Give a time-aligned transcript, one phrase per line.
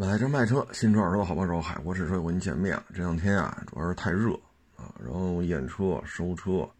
[0.00, 2.84] 买车卖车，新车二手车好帮手，海阔试车又跟您见面了。
[2.94, 4.32] 这两天啊，主要是太热
[4.76, 6.70] 啊，然后验车、收车，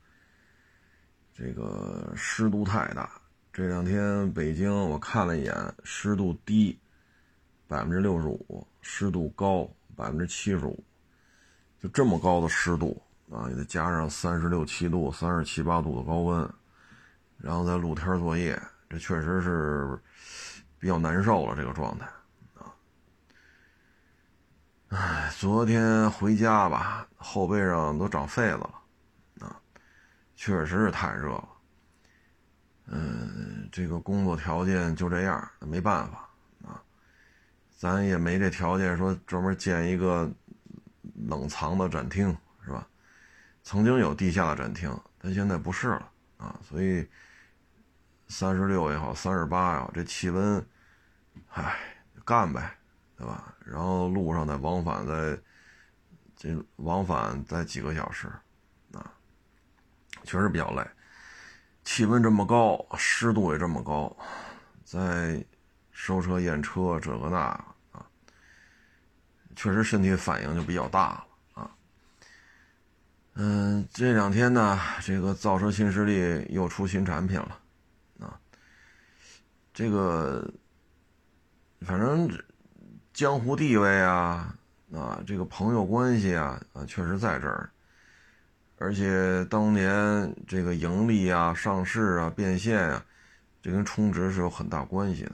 [1.35, 3.11] 这个湿度太大。
[3.53, 5.53] 这两天北京我看了一眼，
[5.83, 6.79] 湿度低
[7.67, 10.81] 百分之六十五，湿度高百分之七十五，
[11.83, 16.49] 就这么高的湿度啊，也得加上三十六七度、三十七八度的高温，
[17.37, 18.57] 然后在露天作业，
[18.89, 19.99] 这确实是
[20.79, 22.09] 比较难受了这个状态。
[24.89, 28.75] 哎，昨天回家吧，后背上都长痱子了，
[29.41, 29.61] 啊，
[30.35, 31.49] 确实是太热了。
[32.87, 36.27] 嗯，这个工作条件就这样，没办法
[36.67, 36.81] 啊，
[37.77, 40.31] 咱也没这条件说专门建一个
[41.27, 42.89] 冷藏的展厅，是吧？
[43.63, 47.07] 曾经有地下的展厅，但现在不是了啊，所以
[48.29, 50.67] 三十六也好，三十八也好，这气温，
[51.51, 51.77] 唉，
[52.25, 52.78] 干呗。
[53.19, 53.53] 对吧？
[53.65, 55.37] 然后路上再往返，在
[56.37, 58.29] 这往返在几个小时，
[58.93, 59.13] 啊，
[60.23, 60.87] 确实比较累。
[61.83, 64.17] 气温这么高，湿度也这么高，
[64.85, 65.45] 在
[65.91, 67.39] 收车验车这个那
[67.91, 68.07] 啊，
[69.57, 71.71] 确实身体反应就比较大了啊。
[73.35, 77.59] 嗯，这两天呢，这个造车新势力又出新产品了，
[78.21, 78.39] 啊，
[79.75, 80.49] 这个
[81.81, 82.31] 反正。
[83.19, 84.55] 江湖地位啊，
[84.95, 87.69] 啊，这个朋友关系啊，啊，确实在这儿。
[88.77, 93.05] 而且当年这个盈利啊、上市啊、变现啊，
[93.61, 95.33] 这跟充值是有很大关系的，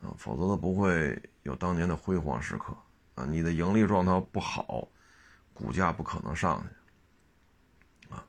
[0.00, 2.72] 啊，否则它不会有当年的辉煌时刻
[3.16, 3.24] 啊。
[3.24, 4.86] 你的盈利状态不好，
[5.52, 6.64] 股价不可能上
[8.08, 8.22] 去，啊。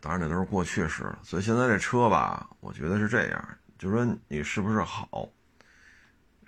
[0.00, 1.20] 当然那都是过去式了。
[1.22, 5.28] 所以现在这车吧，我觉得是这样，就说你是不是好。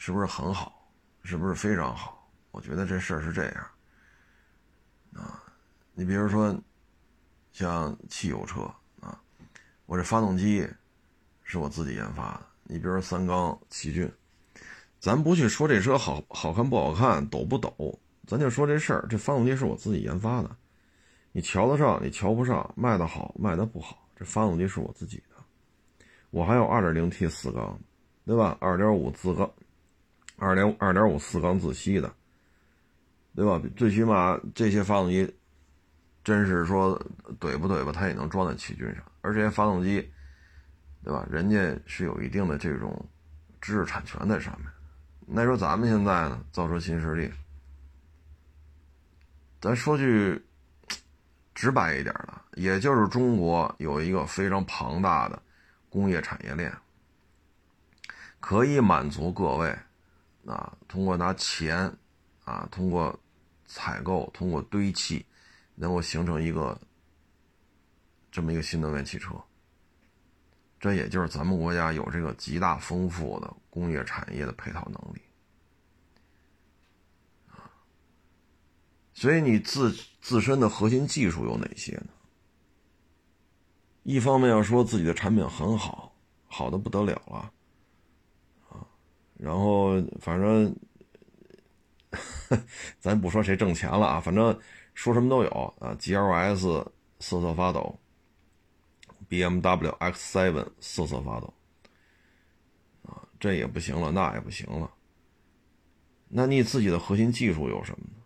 [0.05, 0.91] 是不是很好？
[1.23, 2.29] 是不是非常好？
[2.51, 3.67] 我觉得这事儿是这样
[5.15, 5.41] 啊。
[5.95, 6.61] 你比如说，
[7.53, 8.63] 像汽油车
[9.01, 9.17] 啊，
[9.87, 10.69] 我这发动机
[11.45, 12.47] 是我自己研发的。
[12.65, 14.13] 你比如说三缸奇骏，
[14.99, 20.51] 咱不去说这车好好看不好看，抖不抖，咱就说这事儿，这发动机是我自己研发的。
[21.31, 25.37] 你瞧得上，你瞧不上，卖的好，卖的不好，这发动机是我自己的。
[26.31, 27.79] 我还有 2.0T 四缸，
[28.27, 29.49] 对吧？2.5自缸。
[30.43, 32.13] 二点二点五四缸自吸的，
[33.37, 33.63] 对吧？
[33.77, 35.33] 最起码这些发动机，
[36.25, 37.01] 真是说
[37.39, 39.05] 怼不怼吧，它也能装在奇骏上。
[39.21, 40.11] 而这些发动机，
[41.05, 41.25] 对吧？
[41.31, 43.09] 人家是有一定的这种
[43.61, 44.69] 知识产权在上面。
[45.25, 47.33] 那说咱们现在呢，造车新势力，
[49.61, 50.45] 咱说句
[51.55, 55.41] 直白一点的，也就是中国有一个非常庞大的
[55.89, 56.77] 工业产业链，
[58.41, 59.73] 可以满足各位。
[60.47, 61.93] 啊，通过拿钱，
[62.45, 63.19] 啊，通过
[63.67, 65.25] 采购，通过堆砌，
[65.75, 66.81] 能够形成一个
[68.31, 69.35] 这么一个新能源汽车。
[70.81, 75.21] 这也就是咱们国家有这个极大丰富的工业产业的配套能力。
[77.49, 77.71] 啊，
[79.15, 82.09] 所以你自自身的核心技术有哪些呢？
[84.03, 86.13] 一方面要说自己的产品很好，
[86.49, 87.53] 好的不得了了。
[89.43, 90.73] 然后，反正
[93.01, 94.57] 咱不说谁挣钱了啊，反正
[94.95, 95.93] 说什么都有啊。
[95.99, 96.69] G L S
[97.19, 97.99] 瑟瑟发抖
[99.29, 101.53] ，B M W X Seven 瑟瑟发抖
[103.03, 104.89] 啊，这也不行了，那也不行了。
[106.29, 108.23] 那你自己的核心技术有什么呢？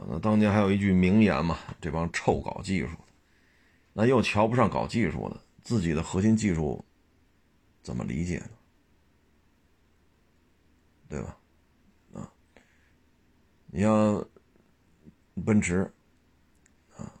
[0.00, 2.96] 啊，那当年还有一句名言嘛，这帮臭搞技术，
[3.92, 6.82] 那又瞧不上搞技术的，自己的核心技术。
[7.82, 8.50] 怎么理解呢？
[11.08, 11.36] 对吧？
[12.12, 12.32] 啊，
[13.66, 14.24] 你像
[15.44, 15.92] 奔驰
[16.96, 17.12] 啊，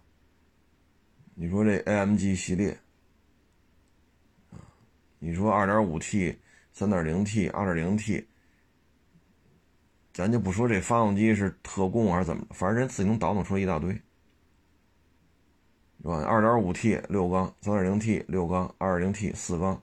[1.34, 2.78] 你说这 AMG 系列
[4.52, 4.62] 啊，
[5.18, 6.36] 你说 2.5T、
[6.72, 8.26] 3.0T、2.0T，
[10.12, 13.92] 咱就不说这发动机是特供还是怎么，反正人自己能倒腾出来一大堆，
[16.02, 19.82] 是吧？2.5T 六缸，3.0T 六缸，2.0T 四缸。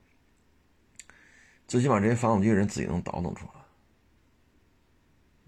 [1.67, 3.45] 最起码这些发动机人自己能倒腾出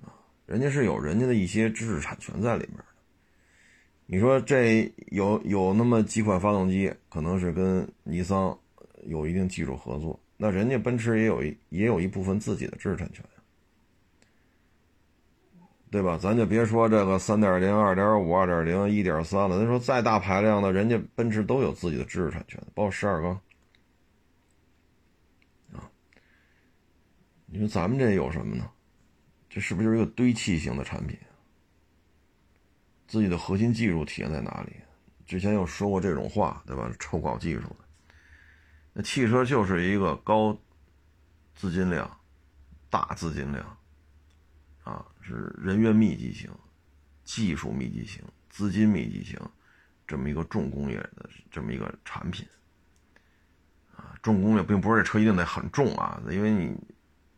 [0.06, 0.14] 来，
[0.46, 2.86] 人家是有人家的一些知识产权在里面的。
[4.06, 8.58] 你说这有有那么几款发动机，可能是跟尼桑
[9.04, 13.24] 有一定技术合作，那人家奔驰也有一也有一部分自己的知识产权
[15.92, 16.20] 对吧？
[16.22, 23.40] 咱就别说这个三点零、二点五、二点零、一点三了，咱说再大排量的，人家奔驰都有自己的知识产权，包括十二缸。
[27.52, 28.70] 你说咱们这有什么呢？
[29.50, 31.18] 这是不是就是一个堆砌型的产品？
[33.08, 34.76] 自己的核心技术体现在哪里？
[35.26, 36.92] 之前又说过这种话，对吧？
[37.00, 37.76] 抽稿技术的，
[38.94, 40.56] 那汽车就是一个高
[41.56, 42.20] 资金量、
[42.88, 43.78] 大资金量
[44.84, 46.52] 啊，是人员密集型、
[47.24, 49.40] 技术密集型、资金密集型
[50.06, 52.48] 这么一个重工业的这么一个产品
[53.96, 54.14] 啊。
[54.22, 56.78] 重工业并不是这车一定得很重啊，因为你。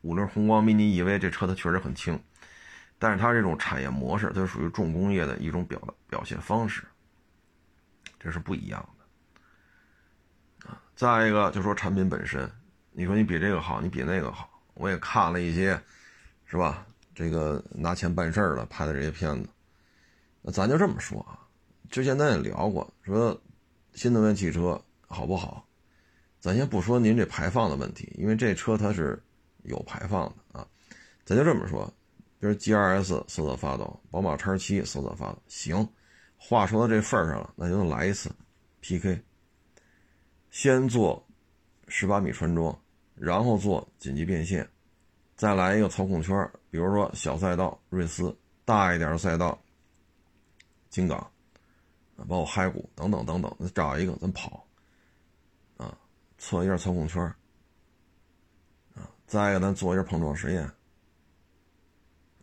[0.02, 2.20] 五菱宏光 mini EV 这车它确实很轻，
[2.98, 6.84] 但是它这种产业模式，它属于重工业的一种表表现方式，
[8.20, 10.82] 这是不一样的啊。
[10.96, 12.50] 再一个就说产品本身，
[12.92, 15.80] 你说你比这个好，你比那个好，我也看了一些，
[16.46, 16.84] 是吧？
[17.14, 19.50] 这个拿钱办事儿的拍的这些片子，
[20.42, 21.38] 那咱就这么说啊。
[21.92, 23.40] 之前咱也聊过，说
[23.94, 25.64] 新能源汽车好不好？
[26.40, 29.22] 咱先不说您这排放的问题，因为这车它是。
[29.64, 30.68] 有排放的啊，
[31.24, 31.86] 咱就这么说，
[32.40, 35.88] 比如 G R S 四色发动，宝马叉七四色发动，行，
[36.38, 38.32] 话说到这份上了，那就来一次
[38.80, 39.22] P K，
[40.50, 41.26] 先做
[41.88, 42.78] 十八米穿桩，
[43.16, 44.68] 然后做紧急变线，
[45.36, 48.36] 再来一个操控圈，比如说小赛道瑞斯，
[48.66, 49.62] 大一点的赛道
[50.90, 51.20] 金港，
[52.18, 54.66] 啊，包括嗨谷等等等等，找一个咱跑，
[55.78, 55.98] 啊，
[56.38, 57.34] 测一下操控圈。
[59.32, 60.66] 再一个，咱做一下碰撞实验，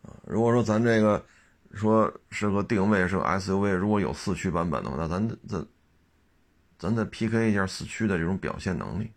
[0.00, 1.22] 啊，如果说咱这个
[1.74, 5.66] 说是个定位是个 SUV，如果有四驱版本的话，那咱咱
[6.78, 9.12] 咱再 PK 一下四驱的这种表现能力，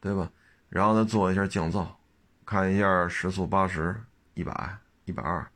[0.00, 0.30] 对吧？
[0.68, 1.88] 然后再做一下降噪，
[2.44, 3.98] 看一下时速八十、
[4.34, 4.76] 一百、
[5.06, 5.50] 一百二，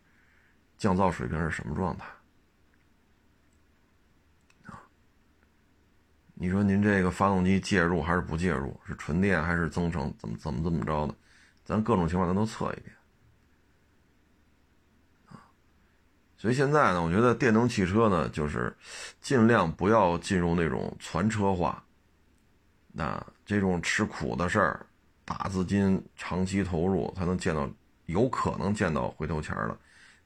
[0.79, 2.07] 降噪水平是什么状态。
[6.37, 8.79] 你说您这个发动机介入还是不介入？
[8.87, 10.13] 是纯电还是增程？
[10.19, 11.15] 怎么怎么怎么着的？
[11.65, 12.95] 咱各种情况咱都测一遍
[15.27, 15.49] 啊！
[16.37, 18.77] 所以现在呢，我觉得电动汽车呢，就是
[19.21, 21.83] 尽量不要进入那种全车化，
[22.93, 24.87] 那这种吃苦的事儿，
[25.25, 27.71] 大资金长期投入才能见到，
[28.07, 29.73] 有可能见到回头钱的，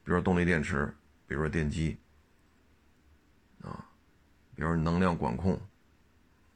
[0.03, 0.93] 比如说动力电池，
[1.27, 1.97] 比如说电机
[3.61, 3.85] 啊，
[4.55, 5.57] 比如说能量管控。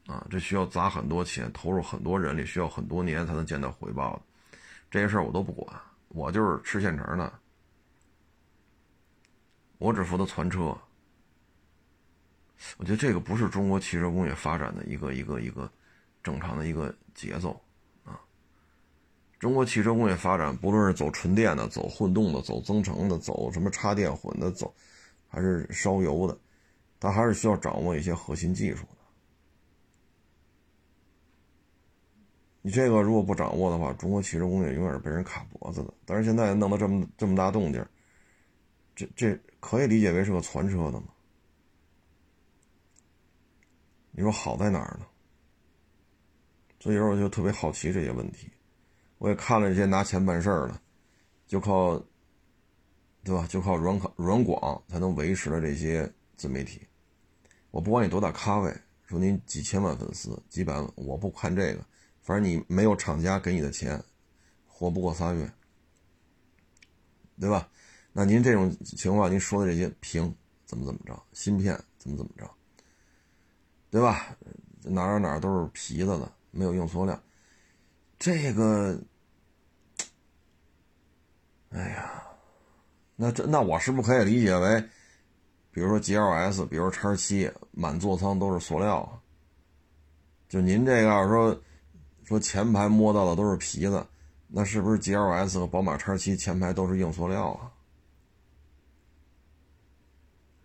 [0.06, 4.22] 啊，这需要砸很多钱，投入很多人力，需要很多年才能见到回报。
[4.92, 5.80] 这些事儿我都不管，
[6.10, 7.34] 我就是吃现成的，
[9.78, 10.78] 我只负责传车。
[12.78, 15.72] 我觉得这个不是中国汽车工业发展的一个一个一个
[16.22, 17.60] 正常的一个节奏
[18.06, 18.20] 啊。
[19.40, 24.74] 中国汽车工业发展，不论是走纯电的、走混动的、走增程的、走什么插电混的、走
[25.28, 26.38] 还是烧油的，
[27.00, 29.03] 它还是需要掌握一些核心技术的。
[32.66, 35.94] 你这个如果不掌握的话，中国汽车工业永远是被人卡脖子的。
[36.06, 37.86] 但是现在弄得这么这么大动静，
[38.96, 41.08] 这这可以理解为是个传车的吗？
[44.12, 45.06] 你说好在哪儿呢？
[46.80, 48.50] 所以说我就特别好奇这些问题。
[49.18, 50.80] 我也看了一些拿钱办事儿的，
[51.46, 52.02] 就靠，
[53.26, 53.46] 对吧？
[53.48, 56.82] 就靠软靠软广才能维持的这些自媒体。
[57.72, 58.74] 我不管你多大咖位，
[59.06, 61.86] 说你几千万粉丝、几百万，我不看这个。
[62.24, 64.02] 反正你没有厂家给你的钱，
[64.66, 65.52] 活不过仨月，
[67.38, 67.68] 对吧？
[68.14, 70.34] 那您这种情况，您说的这些屏
[70.66, 72.50] 怎么怎么着，芯片怎么怎么着，
[73.92, 74.38] 对吧？
[74.84, 77.22] 哪儿哪哪都是皮子的，没有硬塑料，
[78.18, 78.98] 这个，
[81.72, 82.24] 哎呀，
[83.18, 84.82] 那这那我是不是可以理解为，
[85.72, 89.20] 比如说 G L S，比如叉七，满座舱都是塑料啊？
[90.48, 91.62] 就您这个要说。
[92.34, 94.04] 说前排摸到的都是皮子，
[94.48, 97.72] 那是不是 G L S 和宝马叉七前排都是硬塑料啊？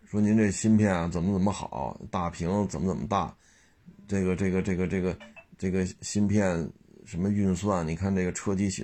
[0.06, 3.36] 说您这芯片啊怎么怎么好，大屏怎么怎么大，
[4.06, 5.18] 这个这个这个这个
[5.58, 6.72] 这个芯片
[7.04, 7.86] 什么运算？
[7.86, 8.82] 你看这个车机芯，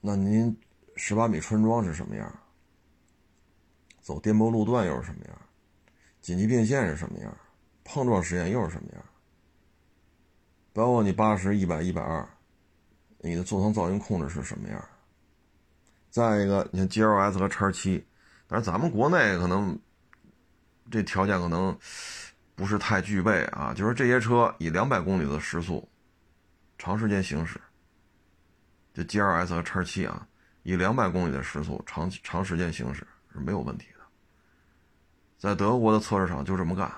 [0.00, 0.56] 那您
[0.94, 2.32] 十八米穿桩是什么样？
[4.00, 5.36] 走颠簸路段又是什么样？
[6.22, 7.36] 紧急变线是什么样？
[7.82, 9.04] 碰撞实验又是什么样？
[10.74, 12.28] 包括你八十一百一百二，
[13.18, 14.84] 你的座舱噪音控制是什么样？
[16.10, 18.04] 再一个，你看 G L S 和叉七，
[18.48, 19.78] 但是咱们国内可能
[20.90, 21.78] 这条件可能
[22.56, 23.72] 不是太具备啊。
[23.72, 25.88] 就是这些车以两百公里的时速
[26.76, 27.60] 长时间行驶，
[28.92, 30.26] 就 G L S 和叉七啊，
[30.64, 34.00] 以两百公里的时速长长时间行驶是没有问题的。
[35.38, 36.90] 在德国的测试场就这么干。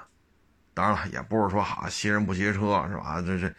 [0.77, 3.23] 当然了，也不是说好挟人不挟车是吧？
[3.23, 3.51] 这这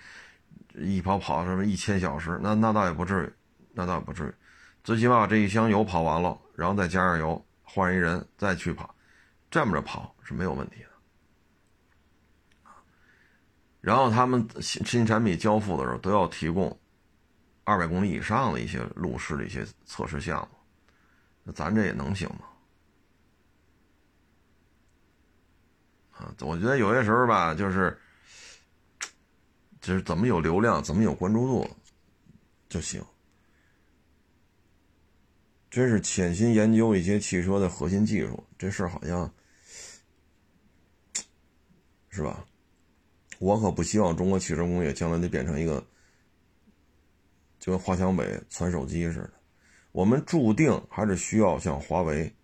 [0.80, 3.34] 一跑跑什么一千小时，那那倒也不至于，
[3.74, 4.34] 那倒也不至于。
[4.84, 8.94] 最起码这一箱油跑完了，然后再加上油，换一人再去跑，
[9.50, 12.72] 这么着跑是没有问题的。
[13.82, 16.80] 然后他们新新产品交付的时候都要提供
[17.64, 20.58] 二百公里以上的一些路试的一些测试项目，
[21.44, 22.42] 那咱这也能行吗？
[26.18, 27.98] 啊，我觉得有些时候吧，就是。
[29.80, 31.66] 就是怎么有流量，怎么有关注度
[32.68, 33.02] 就行。
[35.70, 39.32] 真是潜心研究一些汽车的核心技术，这事好像
[42.10, 42.44] 是吧？
[43.40, 45.82] 我可不希望中国汽车工业将来就变成一个
[47.60, 49.34] 就跟华强北传手机似的。
[49.94, 52.36] 我们注定还是需要像华为、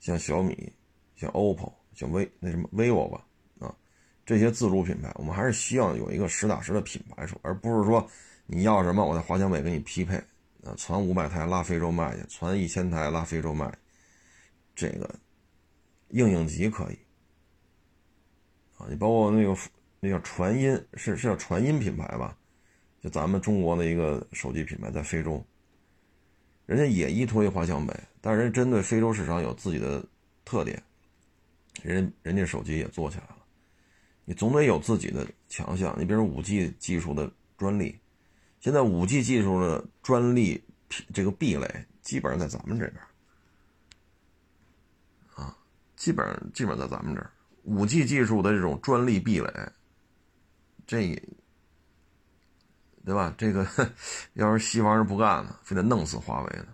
[0.00, 0.72] 像小米、
[1.14, 3.24] 像 OPPO、像 V 那什么 vivo 吧。
[3.60, 3.74] 啊
[4.26, 8.08] 这些自主品牌，我们还是希望有一个实打实的品牌数，而不是说
[8.46, 10.16] 你要什么，我在华强北给你匹配，
[10.62, 13.70] 啊，传五百台拉非洲卖去，传一千台拉非洲卖，
[14.74, 15.14] 这个
[16.08, 16.98] 应应急可以
[18.78, 18.86] 啊。
[18.88, 19.54] 你包括那个
[20.00, 22.34] 那叫传音，是是叫传音品牌吧？
[23.02, 25.44] 就咱们中国的一个手机品牌，在非洲，
[26.64, 30.02] 人家也依托于华强北，但是人针对非洲市场有自己的
[30.46, 30.82] 特点，
[31.82, 33.36] 人人家手机也做起来了。
[34.24, 35.94] 你总得有自己的强项。
[35.98, 37.98] 你比如五 G 技术的专利，
[38.60, 40.62] 现在五 G 技术的专利
[41.12, 43.00] 这个壁垒基本上在咱们这边
[45.34, 45.56] 啊，
[45.96, 47.30] 基本上基本上在咱们这儿。
[47.64, 49.50] 五 G 技术的这种专利壁垒，
[50.86, 51.22] 这
[53.04, 53.34] 对吧？
[53.36, 53.66] 这个
[54.32, 56.66] 要是西方人不干了，非得弄死华为呢。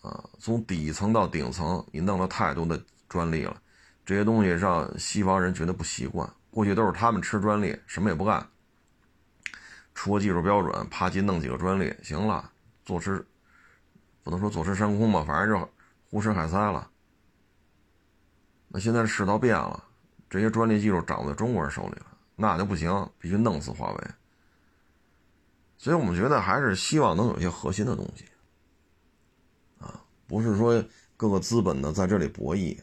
[0.00, 3.60] 啊，从底层到顶层，你弄了太多的专利了。
[4.06, 6.28] 这些东西让西方人觉得不习惯。
[6.50, 8.46] 过去都是他们吃专利，什么也不干，
[9.94, 12.50] 出个技术标准，啪叽弄几个专利，行了，
[12.84, 13.24] 坐吃，
[14.22, 15.70] 不能说坐吃山空吧，反正就
[16.10, 16.90] 胡吃海塞了。
[18.68, 19.84] 那现在世道变了，
[20.28, 24.04] 这些专利技术掌握在中国人手里了，那就不行，必须弄死华为。
[25.78, 28.26] 所以我们觉得还是希望能有一些核心的东西，
[29.78, 30.84] 啊，不是说
[31.16, 32.78] 各个资本呢在这里博弈。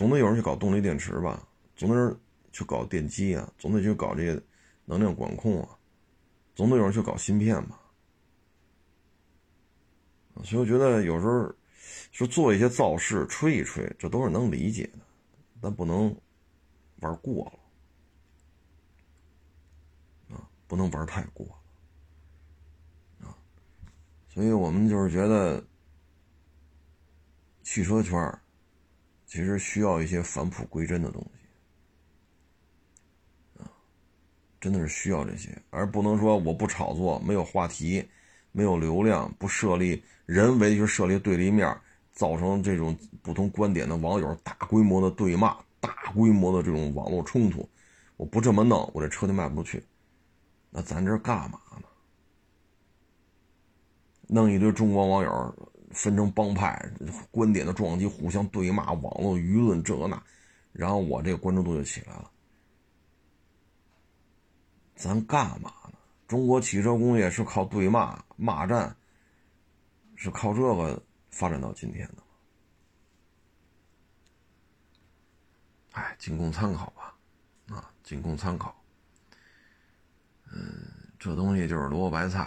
[0.00, 2.18] 总得有人去搞动力电池吧，总得
[2.50, 4.42] 去搞电机啊，总得去搞这些
[4.86, 5.76] 能量管控啊，
[6.54, 7.78] 总得有人去搞芯片吧。
[10.42, 11.54] 所以我觉得有时候
[12.12, 15.00] 说做一些造势、吹一吹，这都是能理解的，
[15.60, 16.16] 但不能
[17.00, 17.44] 玩过
[20.30, 21.46] 了啊，不能玩太过
[23.20, 23.36] 啊。
[24.30, 25.62] 所以我们就是觉得
[27.62, 28.18] 汽车圈
[29.30, 31.24] 其实需要一些返璞归真的东
[33.54, 33.70] 西，啊，
[34.60, 38.04] 真的是需要这些，而不能说我不炒作，没有话题，
[38.50, 47.68] 没有流量，不设立人为去设立对立面，造成这种不同观点的网友大规模的对骂，大规模的这种网络冲突，
[48.16, 49.80] 我不这么弄，我这车就卖不出去，
[50.70, 51.86] 那咱这干嘛呢？
[54.26, 55.69] 弄一堆中国网友。
[55.90, 56.90] 分成帮派，
[57.30, 60.22] 观点的撞击，互相对骂，网络舆论这那，
[60.72, 62.30] 然后我这个关注度就起来了。
[64.94, 65.98] 咱干嘛呢？
[66.28, 68.94] 中国汽车工业是靠对骂、骂战，
[70.14, 72.22] 是靠这个发展到今天的吗？
[75.92, 77.16] 哎，仅供参考吧，
[77.68, 78.80] 啊，仅供参考。
[80.52, 80.86] 嗯，
[81.18, 82.42] 这东西就是萝卜白菜，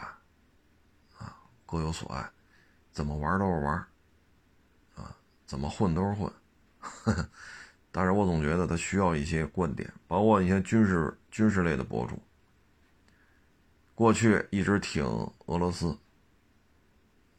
[1.18, 1.36] 啊，
[1.66, 2.30] 各有所爱。
[2.94, 3.76] 怎么玩都是玩，
[4.96, 6.32] 啊，怎么混都是混，
[7.92, 12.22] 但是我总觉得他需要一些观点，包括一些军事军事类的博主，
[13.96, 15.04] 过去一直挺
[15.48, 15.98] 俄罗斯，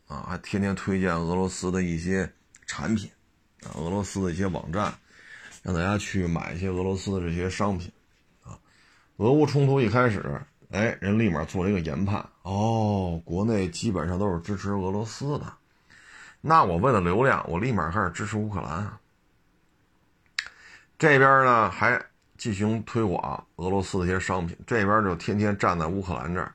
[0.09, 2.33] 啊，还天天推荐俄罗斯的一些
[2.67, 3.09] 产品，
[3.63, 4.93] 啊，俄罗斯的一些网站，
[5.63, 7.93] 让大家去买一些俄罗斯的这些商品，
[8.43, 8.59] 啊，
[9.19, 10.45] 俄乌冲突一开始。
[10.75, 15.47] 哎，人立马做了一个研判哦，国内基本上都是支持俄罗斯的，
[16.41, 18.99] 那我为了流量，我立马开始支持乌克兰。
[20.99, 22.05] 这边呢还
[22.37, 26.53] 进行推广俄罗斯的一些商品，这边就天天站在乌克兰这儿。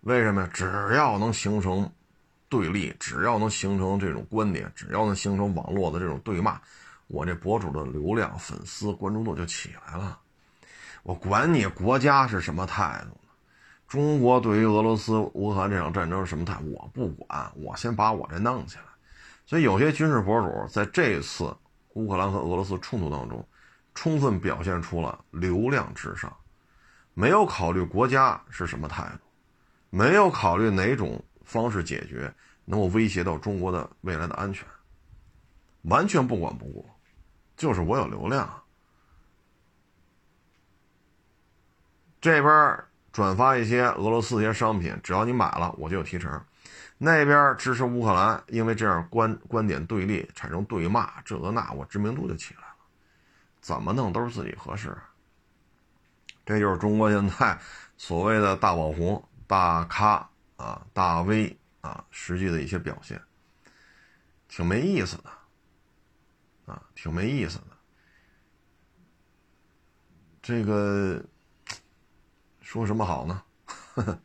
[0.00, 0.50] 为什么呀？
[0.52, 0.64] 只
[0.96, 1.88] 要能形成
[2.48, 6.60] 对立，只要能形成这种观点，只要能形成网络的这种对骂，
[7.06, 10.18] 我这博主的流量、粉丝、关注度就起来了。
[11.02, 13.28] 我管你国家是什么态度呢？
[13.86, 16.72] 中国对于俄罗斯乌克兰这场战争是什么态度？
[16.72, 18.82] 我不管，我先把我这弄起来。
[19.46, 21.56] 所以有些军事博主在这次
[21.94, 23.42] 乌克兰和俄罗斯冲突当中，
[23.94, 26.30] 充分表现出了流量至上，
[27.14, 29.20] 没有考虑国家是什么态度，
[29.88, 32.30] 没有考虑哪种方式解决
[32.66, 34.68] 能够威胁到中国的未来的安全，
[35.84, 36.86] 完全不管不顾，
[37.56, 38.46] 就是我有流量。
[42.20, 46.40] 这边转发一些俄罗斯一些商品，只要你买了，我就有提成。
[46.98, 52.74] 那边支持乌克兰，因为这样观观点对立，产生对骂，这个那，我知名度就起来了。
[53.60, 54.96] 怎么弄都是自己合适。
[56.44, 57.56] 这就是中国现在
[57.96, 63.20] 所谓的大网红、大咖啊、大 V 啊，实际的一些表现，
[64.48, 67.64] 挺没意思的，啊，挺没意思的。
[70.42, 71.22] 这个
[72.68, 73.42] 说什么好呢？
[73.94, 74.18] 呵呵。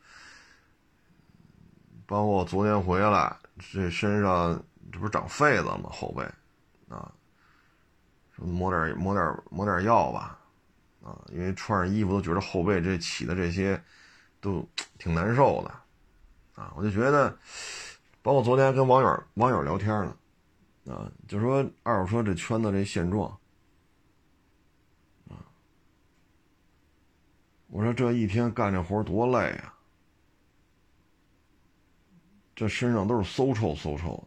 [2.05, 3.37] 包括我昨天回来，
[3.71, 5.89] 这身上这不是长痱子吗？
[5.89, 6.21] 后背，
[6.93, 7.09] 啊，
[8.35, 10.37] 抹点抹点抹点药吧，
[11.01, 13.81] 啊，因为穿上衣服都觉得后背这起的这些
[14.41, 14.67] 都
[14.99, 17.33] 挺难受的，啊，我就觉得，
[18.21, 23.39] 包括昨天跟网友网友聊天呢，啊，就说二手车这圈子这现状，
[27.73, 29.73] 我说这一天干这活多累啊。
[32.55, 34.23] 这身上都是馊臭馊臭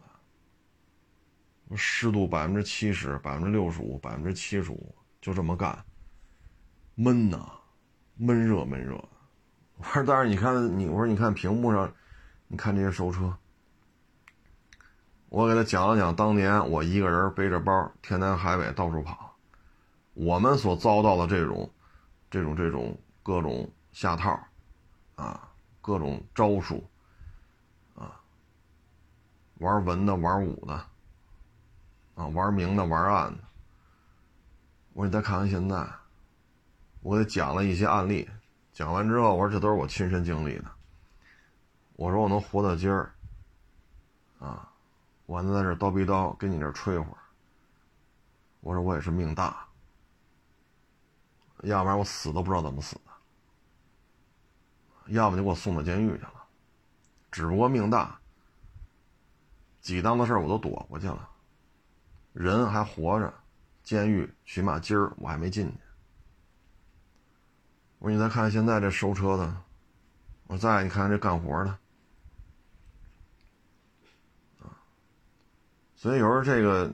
[1.69, 5.81] 的，湿度百分之七十、百分之六十五、百分之七十五，就这么干，
[6.95, 7.49] 闷呐，
[8.17, 9.01] 闷热闷热。
[9.77, 11.89] 我说，但是你看，你我说你看屏幕上，
[12.49, 13.33] 你看这些收车，
[15.29, 19.37] 我给他讲了讲当年我一个人背着包天南海北到处跑，
[20.15, 21.71] 我们所遭到的这种、
[22.29, 24.39] 这种、这种各种下套，
[25.15, 26.81] 啊，各种招数。
[27.93, 28.17] 啊
[29.55, 30.73] 玩文的，玩武的，
[32.15, 33.43] 啊，玩明的，玩暗的。
[34.93, 35.85] 我说你再看看现在，
[37.01, 38.29] 我给讲了一些案例，
[38.71, 40.71] 讲完之后，我说这都是我亲身经历的。
[41.97, 43.11] 我说我能活到今儿，
[44.39, 44.71] 啊，
[45.25, 47.17] 我还能在这叨逼叨跟你这吹会儿。
[48.61, 49.67] 我说我也是命大，
[51.63, 52.95] 要不然我死都不知道怎么死，
[55.09, 56.33] 要么就给我送到监狱去了，
[57.31, 58.19] 只不过命大。
[59.79, 61.29] 几档子事儿我都躲过去了，
[62.33, 63.33] 人还活着，
[63.83, 65.77] 监狱起码今儿我还没进去。
[67.99, 69.63] 我说你再看现在这收车的，
[70.47, 71.69] 我再你看这干活的，
[74.59, 74.75] 啊，
[75.95, 76.93] 所以有时候这个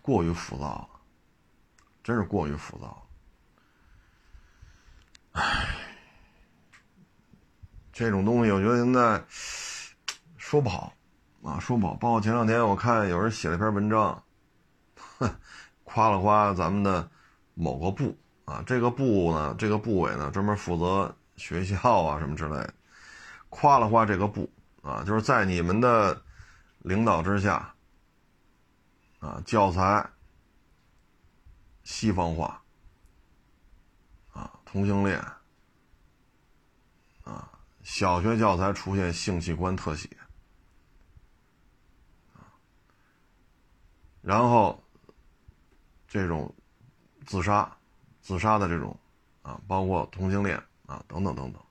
[0.00, 0.88] 过于浮躁了，
[2.04, 3.08] 真是过于浮躁。
[5.32, 5.85] 唉，
[7.98, 9.24] 这种东西我觉得现在
[10.36, 10.92] 说不好。
[11.42, 11.94] 啊，说不好。
[11.94, 14.22] 包括前两天我看有人写了一篇文章，
[15.18, 15.34] 哼，
[15.84, 17.08] 夸了夸咱们的
[17.54, 22.74] 某个部啊，这个部呢，这个部委呢，专门负责学校啊什么之类的，
[23.48, 24.50] 夸了夸这个部
[24.82, 26.20] 啊，就是在你们的
[26.80, 27.72] 领导之下，
[29.20, 30.04] 啊，教材
[31.84, 32.60] 西方化，
[34.32, 35.24] 啊，同性恋，
[37.88, 40.10] 小学教材出现性器官特写。
[44.20, 44.82] 然后，
[46.08, 46.52] 这种
[47.24, 47.76] 自杀、
[48.20, 48.98] 自杀的这种
[49.42, 51.62] 啊，包括同性恋啊，等等等等。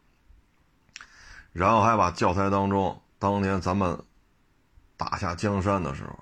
[1.52, 4.02] 然后还把教材当中当年咱们
[4.96, 6.18] 打下江山的时候，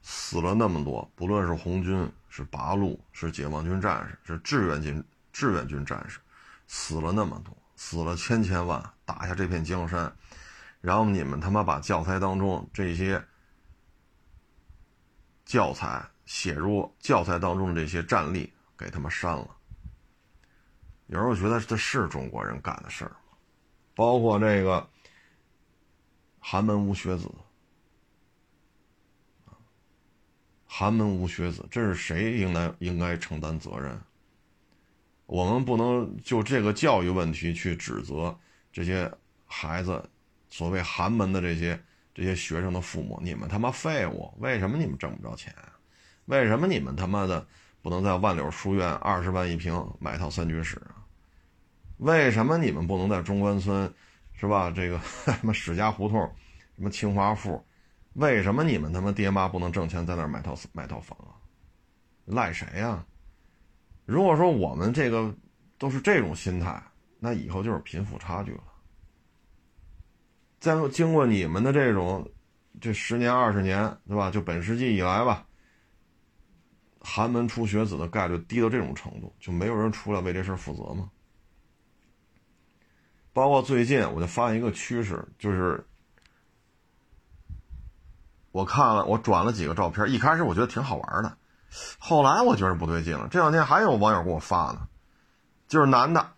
[0.00, 6.18] 死了那么多，不论是红军、是八路、是解放军战士、是志愿军志愿军战士，
[6.66, 10.12] 死了那么多，死了千千万，打下这片江山。
[10.80, 13.24] 然后你们他妈把教材当中这些。
[15.44, 19.46] 教材写入教材当中的这些战例给他们删了。
[21.06, 23.36] 有时候觉得这是中国人干的事儿吗？
[23.94, 24.88] 包括这个
[26.40, 27.30] 寒门无学子，
[30.66, 34.00] 寒门无学子，这是谁应该应该承担责任？
[35.26, 38.36] 我们不能就这个教育问题去指责
[38.74, 39.10] 这些
[39.46, 40.04] 孩子，
[40.50, 41.80] 所谓寒门的这些。
[42.16, 44.32] 这些学生的父母，你们他妈废物！
[44.38, 45.52] 为什么你们挣不着钱？
[46.26, 47.44] 为什么你们他妈的
[47.82, 51.02] 不能在万柳书院二十万一平买套三居室啊？
[51.96, 53.92] 为什么你们不能在中关村，
[54.32, 54.70] 是吧？
[54.70, 56.20] 这个 什么史家胡同，
[56.76, 57.60] 什么清华附，
[58.12, 61.34] 为什么你们他妈爹妈不能挣钱在那儿买套买套房啊？
[62.26, 63.04] 赖谁呀？
[64.06, 65.34] 如果说我们这个
[65.78, 66.80] 都是这种心态，
[67.24, 68.62] 那以后就是贫富差距了。
[70.60, 72.30] 再经过你们的这种，
[72.82, 74.30] 这十年二十年，对吧？
[74.30, 75.46] 就本世纪以来吧，
[77.00, 81.08] 寒门出学子的概率低到这种程度，就没有人出来为这事负责吗？
[83.32, 85.82] 包括最近我就发现一个趋势，就是
[88.52, 91.38] 我看了我转了几个照片，一开始我觉得挺好玩的，
[91.98, 93.28] 后来我觉得不对劲了。
[93.30, 94.86] 这两天还有网友给我发呢，
[95.66, 96.33] 就是男的，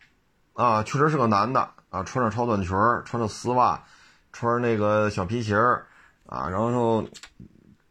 [0.56, 2.70] 啊，确实是个男的啊，穿着超短裙，
[3.04, 3.84] 穿着丝袜，
[4.32, 5.54] 穿着那个小皮鞋
[6.26, 7.06] 啊，然后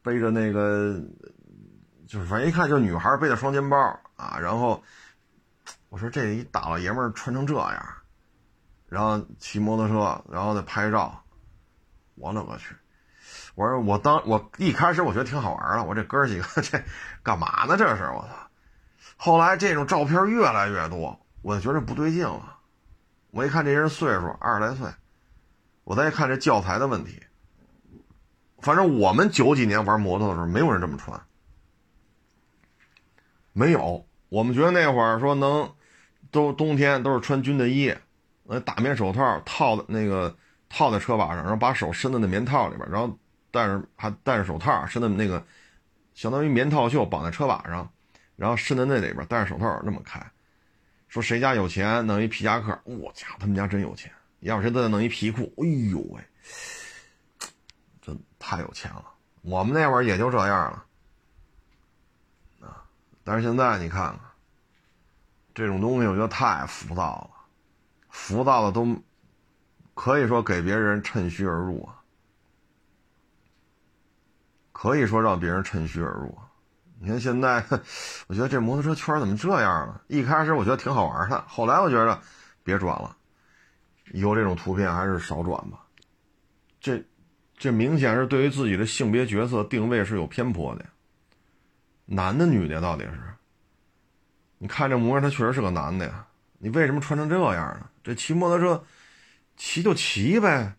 [0.01, 0.99] 背着那个，
[2.07, 3.77] 就是反正一看就是女孩背的双肩包
[4.17, 4.83] 啊，然后
[5.89, 7.85] 我说这一大老爷们穿成这样。
[8.87, 11.23] 然后骑摩托车，然后再拍照，
[12.13, 12.75] 我勒个去！
[13.55, 16.81] 我说我当我一开始我觉得挺好玩的，我这哥几个 这
[17.23, 17.75] 干嘛呢？
[17.77, 18.29] 这是我操！
[19.17, 22.54] 后来这种照片越来越多，我就觉得不对劲了。
[23.35, 24.89] 我一看这人岁数二十来岁，
[25.83, 27.21] 我再一看这教材的问题，
[28.59, 31.21] 反正我们九几年玩摩托的时候，没有人这么穿，
[33.51, 34.07] 没有。
[34.29, 35.69] 我们觉得那会儿说能
[36.31, 37.93] 都冬天都是穿军的衣。
[38.43, 40.33] 那大棉手套套在那个
[40.69, 43.19] 套在车把上，然后把手伸到那棉套里边，然后
[43.51, 45.45] 戴着还戴着手套，伸到那个
[46.13, 47.91] 相当于棉套袖绑在车把上，
[48.37, 50.25] 然后伸在那里边，戴着手套那么开。
[51.15, 55.43] 说谁家有钱弄一皮夹克，我家他们家真有钱，要不谁都得弄一皮裤。
[55.59, 56.21] 哎呦喂，
[58.01, 59.05] 真太有钱了。
[59.41, 60.85] 我们那会儿也就这样了
[62.67, 62.83] 啊，
[63.23, 64.19] 但是现在你看看
[65.53, 67.47] 这种东西，我觉得太浮躁了。
[68.09, 69.01] 浮躁的都
[69.93, 72.03] 可以说给别人趁虚而入啊，
[74.73, 76.44] 可以说让别人趁虚而入啊。
[77.05, 77.63] 你看现在，
[78.25, 80.01] 我觉得这摩托车圈怎么这样了？
[80.07, 82.19] 一开始我觉得挺好玩的，后来我觉得
[82.63, 83.15] 别转了，
[84.11, 85.85] 以后这种图片还是少转吧。
[86.81, 87.05] 这
[87.55, 90.85] 这明显是对于自己的性别角色定位是有偏颇的。
[92.05, 93.21] 男的女的到底是？
[94.57, 96.25] 你看这模样，他确实是个男的呀。
[96.57, 97.87] 你为什么穿成这样呢？
[98.03, 98.83] 这骑摩托车，
[99.55, 100.75] 骑就骑呗，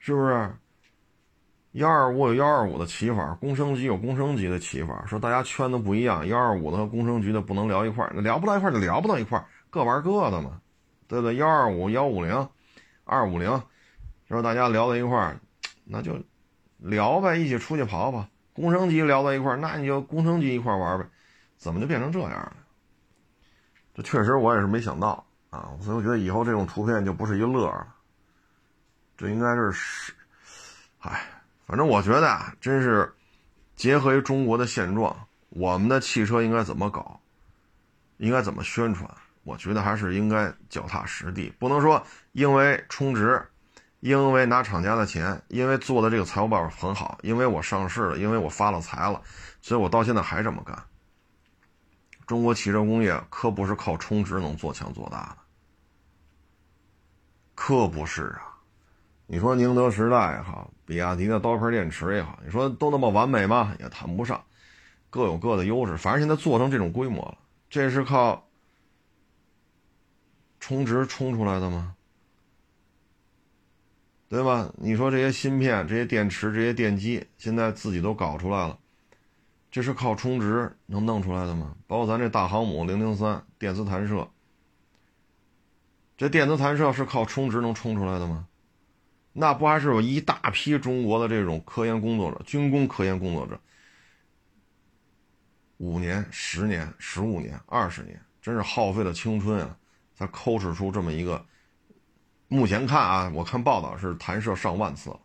[0.00, 0.54] 是不是？
[1.72, 5.04] 幺二五有幺二五的骑法，工升级有工升级的骑法。
[5.06, 10.60] 说大家圈子不一样，幺二五的和工升级的不能聊一块儿，聊不到一块儿就聊不到一块儿，各玩各的嘛，
[11.06, 11.36] 对不对？
[11.36, 12.48] 幺二五、幺五零、
[13.04, 13.62] 二五零，
[14.28, 15.38] 说大家聊到一块儿，
[15.84, 16.20] 那就
[16.78, 18.26] 聊呗，一起出去跑跑。
[18.52, 21.06] 工升级聊到一块儿，那你就工升级一块玩呗，
[21.56, 22.56] 怎么就变成这样了？
[23.94, 27.94] 这确实我也是没想到啊，所以我觉得以后这种图片就不是一乐了。
[29.16, 30.12] 这应该是，
[30.98, 31.20] 唉，
[31.70, 33.14] 反正我觉得啊，真是
[33.76, 35.16] 结合于中国的现状，
[35.50, 37.20] 我们的汽车应该怎么搞，
[38.16, 39.08] 应该怎么宣传？
[39.44, 43.40] 我觉得还是应该脚踏实地，不能说因为充值，
[44.00, 49.22] 因为拿厂家的钱，因为做的这个财务报表很好，因为我上市了，因为我发了财了，
[49.62, 50.76] 所以我到现在还这么干。
[52.26, 55.36] 中国汽车工业可不是靠充值能做强做大的，
[57.54, 58.58] 可不是啊！
[59.28, 63.76] 你说宁德时代也好，比亚迪的刀片电池也好，你说都那么完美吗？
[63.78, 64.42] 也谈不上，
[65.08, 65.96] 各有各的优势。
[65.96, 68.48] 反正现在做成这种规模了，这是靠
[70.58, 71.94] 充值充出来的吗？
[74.28, 74.72] 对吧？
[74.78, 78.76] 你说这些芯片、这些电池、这些电机，现在自己都搞出来了。
[79.70, 81.76] 这是靠充值能弄出来的吗？
[81.86, 84.28] 包括咱这大航母零零三电磁弹射，
[86.16, 88.48] 这电磁弹射是靠充值能充出来的吗？
[89.32, 93.60] 那不还是有一大批中国的这种科研工作者、军工科研工作者，
[95.78, 99.76] 五年、十年、十五年、二十年，真是耗费了青春啊，
[100.14, 101.44] 才抠制出这么一个。
[102.48, 105.20] 目前看啊，我看报道是弹射上万次了。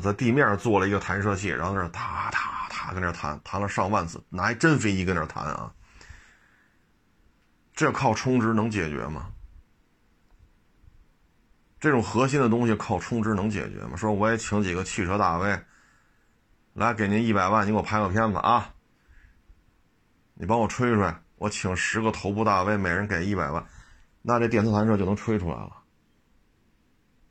[0.00, 5.72] 在地面做了一个弹射器，然后在那哒哒哒跟那弹，弹了上万次，拿一真飞机跟那弹啊！
[7.72, 9.32] 这靠充值能解决吗？
[11.84, 13.94] 这种核心的东西靠充值能解决吗？
[13.94, 15.60] 说我也请几个汽车大 V
[16.72, 18.72] 来给您一百万，你给我拍个片子啊！
[20.32, 23.62] 你帮我吹吹，我请十个头部大 V，每人给一百万，
[24.22, 25.72] 那这电磁弹射就能吹出来了。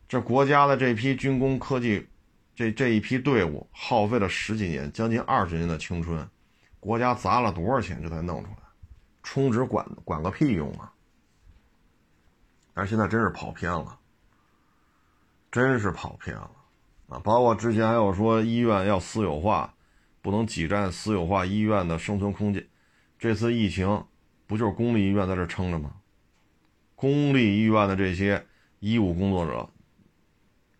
[0.08, 2.08] 这国家的这批军工科技。
[2.54, 6.30] 这这一批队伍耗费了十几年，将近二十年的青春，
[6.80, 8.58] 国家砸了多少钱这才弄出来？
[9.24, 10.94] 充值管管个屁用啊！
[12.76, 13.98] 但是现在真是跑偏了，
[15.54, 16.50] 真是跑偏了
[17.10, 17.20] 啊！
[17.20, 19.72] 包括之前还有说医院要私有化，
[20.20, 22.68] 不能挤占私有化医院的生存空间。
[23.20, 24.04] 这次疫情
[24.48, 25.92] 不就是公立医院在这撑着吗？
[26.96, 28.44] 公立医院的这些
[28.80, 29.70] 医务工作者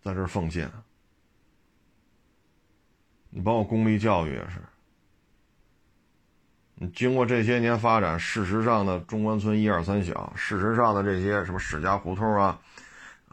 [0.02, 0.72] 在这奉献。
[3.30, 4.60] 你包括公立教育也是，
[6.74, 12.60] 你经过这些年发展，事实上的中关村一二三小，事实上的这些什么史家胡同啊，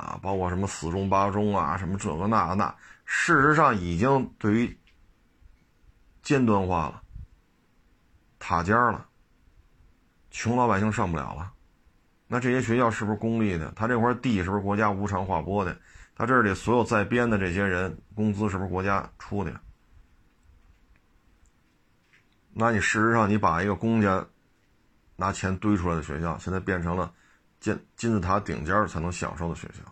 [0.00, 4.78] 啊，包括什么四中八中啊，什么这个那个那，事实上已经对于
[6.22, 7.02] 尖端化了，
[8.38, 9.06] 塔尖了，
[10.30, 11.52] 穷老百姓上不了了。
[12.26, 13.72] 那这些学校是不是公立的？
[13.76, 15.76] 他这块地是不是国家无偿划拨的？
[16.14, 19.60] 他这里所有在编的这些人工资是不是国家出的？
[22.52, 24.26] 那你事实上，你把一个公家
[25.16, 27.12] 拿钱堆出来的学校，现在变成了
[27.60, 29.84] 金金字塔顶尖才能享受的学校。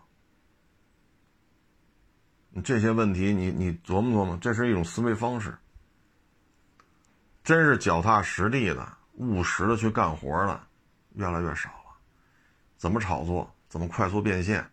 [2.50, 5.56] 你这些问题，你你琢磨琢磨，这是一种思维方式。
[7.44, 10.60] 真是脚踏实地的、务实的去干活的，
[11.14, 11.96] 越来越少了。
[12.76, 13.50] 怎么炒作？
[13.68, 14.66] 怎么快速变现？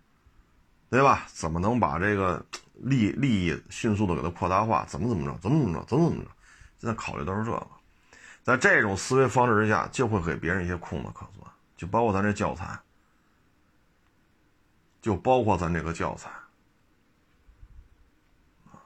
[0.90, 1.26] 对吧？
[1.28, 4.86] 怎么能把这个利利益迅速的给它扩大化？
[4.86, 5.38] 怎么怎么着？
[5.40, 5.86] 怎么怎么着？
[5.86, 6.32] 怎么怎么着？
[6.78, 7.68] 现在考虑都是这个。
[8.44, 12.78] 在这种思维方式之下，就会给别人一些空子可钻，就包括咱这教材，
[15.06, 16.32] 就包括咱这个教材，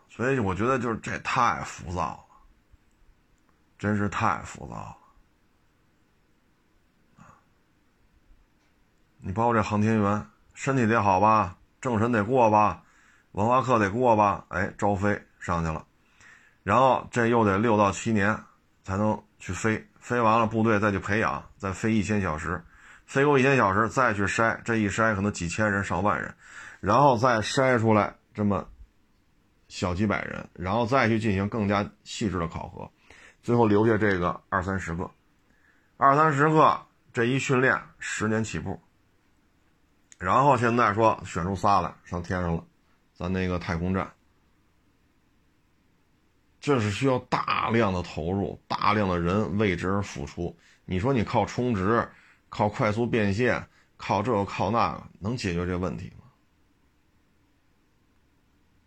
[0.10, 2.20] 所以我觉得就是这太浮躁了，
[3.78, 4.76] 真是太浮躁
[7.16, 7.26] 了，
[9.20, 12.84] 你包括这航天员，身体得好吧，政审得过吧，
[13.32, 15.88] 文化课得过吧，哎，招飞上去了，
[16.64, 18.38] 然后这又得六到七年
[18.84, 19.24] 才能。
[19.40, 22.62] 去飞，飞完了部队再去培养，再飞一千小时，
[23.10, 26.36] 飞过一千小时再去筛，这一筛可能几千人上万人，
[26.80, 28.70] 然后再筛出来这么
[29.68, 32.92] 小几百人，然后再去进行更加细致的考核，
[33.42, 35.10] 最后留下这个二三十个，
[35.98, 38.80] 二三十个这一训练十年起步，
[40.20, 42.64] 然后现在说选出仨来上天上了，
[43.16, 44.08] 咱那个太空站。
[46.60, 50.56] 这是需要大量的投入，大量的人为之而付出。
[50.86, 52.08] 你说你靠充值、
[52.50, 56.26] 靠快速变现、靠这个靠那个，能解决这问题吗？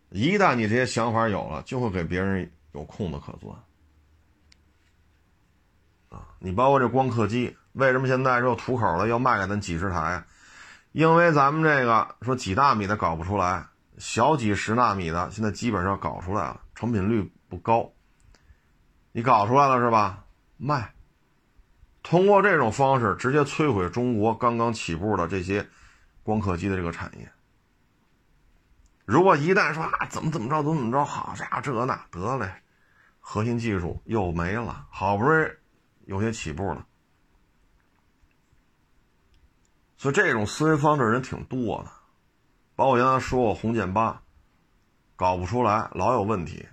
[0.09, 3.57] 一旦你这些想法有了，就会给别人有空子可钻。
[6.09, 10.23] 啊，你包括这光刻机，为什么现在说土口的要卖给咱几十台？
[10.91, 13.65] 因为咱们这个说几纳米的搞不出来，
[13.97, 17.31] 小几十纳米的现在基本上搞出来了，成品率。
[17.49, 17.93] 不高，
[19.11, 20.25] 你搞出来了是吧？
[20.57, 20.95] 卖，
[22.03, 25.67] 通过这种方式直接摧毁中国刚刚起步的这些
[26.21, 27.31] 光刻机的这个产业。
[29.05, 32.53] 如果一旦说啊怎么怎么着怎么怎么着，好家伙这那得嘞，
[33.19, 35.51] 核心技术又没了，好不容易
[36.05, 36.85] 有些起步了。
[39.97, 41.91] 所以这种思维方式人挺多的，
[42.75, 44.21] 包括原来说过红箭八，
[45.15, 46.67] 搞不出来，老有问题。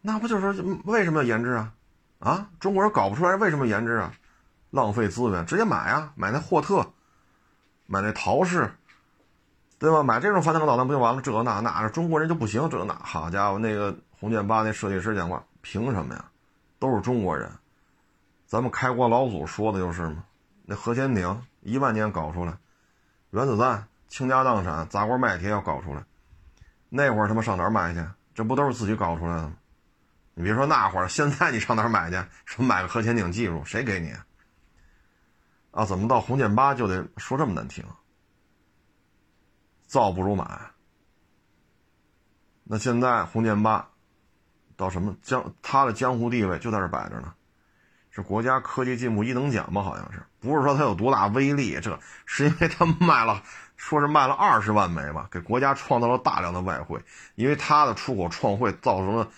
[0.00, 1.74] 那不就是为什么要研制啊？
[2.18, 4.12] 啊，中国人搞不出来，为什么研制啊？
[4.70, 6.84] 浪费资源，直接买啊，买那霍特，
[7.86, 8.72] 买那陶氏，
[9.78, 10.02] 对吧？
[10.02, 11.22] 买这种反坦克导弹不就完了？
[11.22, 12.68] 这那那，中国人就不行？
[12.68, 16.24] 这那，好家伙，那个红箭八那设计师讲话，凭什么呀？
[16.80, 17.50] 都是中国人，
[18.46, 20.24] 咱们开国老祖说的就是嘛。
[20.64, 22.54] 那核潜艇一万年搞出来，
[23.30, 26.02] 原子弹倾家荡产砸锅卖铁要搞出来，
[26.88, 28.04] 那会儿他妈上哪儿买去？
[28.34, 29.52] 这不都是自己搞出来的吗？
[30.36, 32.20] 你别说那会儿，现在你上哪儿买去？
[32.44, 34.12] 说买个核潜艇技术，谁给你？
[35.70, 37.84] 啊，怎么到红箭八就得说这么难听？
[39.86, 40.44] 造不如买。
[42.64, 43.90] 那现在红箭八
[44.76, 45.54] 到什么江？
[45.62, 47.32] 它的江湖地位就在这摆着呢，
[48.10, 49.82] 是国家科技进步一等奖吧？
[49.82, 51.78] 好像是，不是说它有多大威力？
[51.80, 53.40] 这是因为它卖了，
[53.76, 57.00] 说是卖了二十万枚吧，给国家创造了大量的外汇，
[57.36, 59.30] 因为它的出口创汇造成了。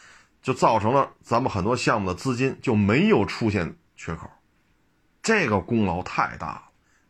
[0.47, 4.31] 就造成了咱们很多项目的资金就没有出现缺口，
[5.21, 6.63] 这个功劳太大了，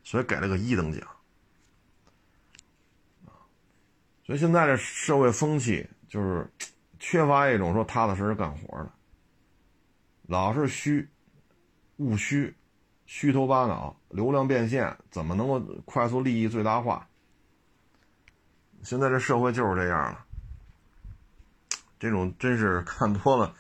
[0.03, 1.07] 所以给了个一等奖。
[4.25, 6.51] 所以现在这社会风气就是
[6.99, 8.91] 缺乏一种说踏踏实实干活的，
[10.23, 11.07] 老是虚、
[11.97, 12.57] 务虚、
[13.05, 17.07] 虚头巴脑、流量变现，怎么能够快速利益最大化？
[18.83, 20.26] 现在这社会就是这样了。
[22.07, 23.53] 这种真是 看多了，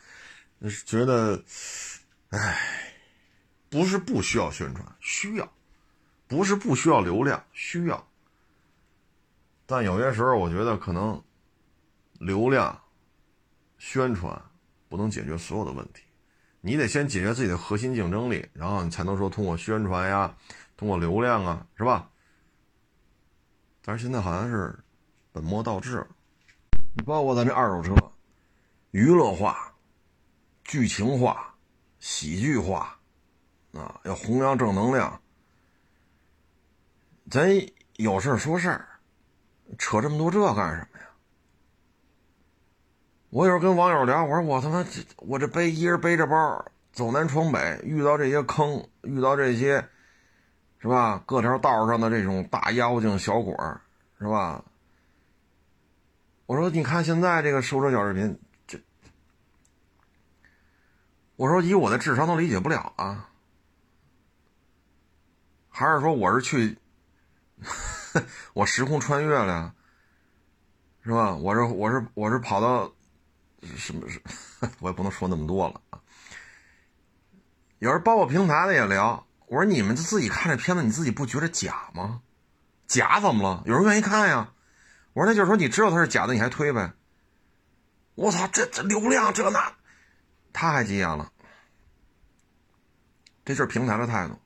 [0.84, 1.42] 觉得，
[2.30, 2.56] 唉，
[3.68, 5.44] 不是不需要宣传，需要；
[6.28, 8.08] 不是不需要流量，需要。
[9.66, 11.20] 但有些时候，我觉得可能
[12.20, 12.80] 流量、
[13.78, 14.40] 宣传
[14.88, 16.04] 不能解决所有的问题。
[16.60, 20.36] 你得先解决自己的核心竞争力，然后你才能说通过宣传呀，
[20.76, 22.08] 通过流量啊，是吧？
[23.82, 24.78] 但是现在好像是
[25.32, 26.06] 本末倒置了，
[27.04, 27.94] 包括咱这二手车。
[28.90, 29.74] 娱乐化，
[30.64, 31.54] 剧情化、
[31.98, 32.98] 喜剧化，
[33.72, 35.20] 啊，要弘扬正能量。
[37.30, 37.50] 咱
[37.96, 38.88] 有事说事儿，
[39.76, 41.06] 扯这么多这干什么呀？
[43.30, 44.86] 我有时候跟网友聊，我说我他妈
[45.18, 49.86] 我这背一人背着包走南闯北，遇到这些坑，遇到这些，
[50.78, 51.22] 是吧？
[51.26, 53.52] 各条道上的这种大妖精小鬼
[54.18, 54.64] 是吧？
[56.46, 58.38] 我说你看现在这个收车小视频，
[61.36, 63.28] 我说以我的智商都理解不了啊，
[65.68, 66.78] 还是说我是去，
[68.54, 69.74] 我时空穿越了，
[71.04, 71.34] 是吧？
[71.34, 72.92] 我是我是我是跑到。
[73.76, 74.20] 什么是？
[74.80, 76.00] 我也不能说那么多了啊。
[77.78, 82.22] 有人包括平台的也聊，我说你们自己看这片子，你自己不觉得假吗？
[82.86, 83.62] 假怎么了？
[83.66, 84.52] 有人愿意看呀。
[85.14, 86.92] 我说那就是说你知道它是假的，你还推呗。
[88.14, 89.74] 我操，这这流量这那，
[90.56, 91.30] 他还急眼了。
[93.44, 94.38] 这就是平台的态度，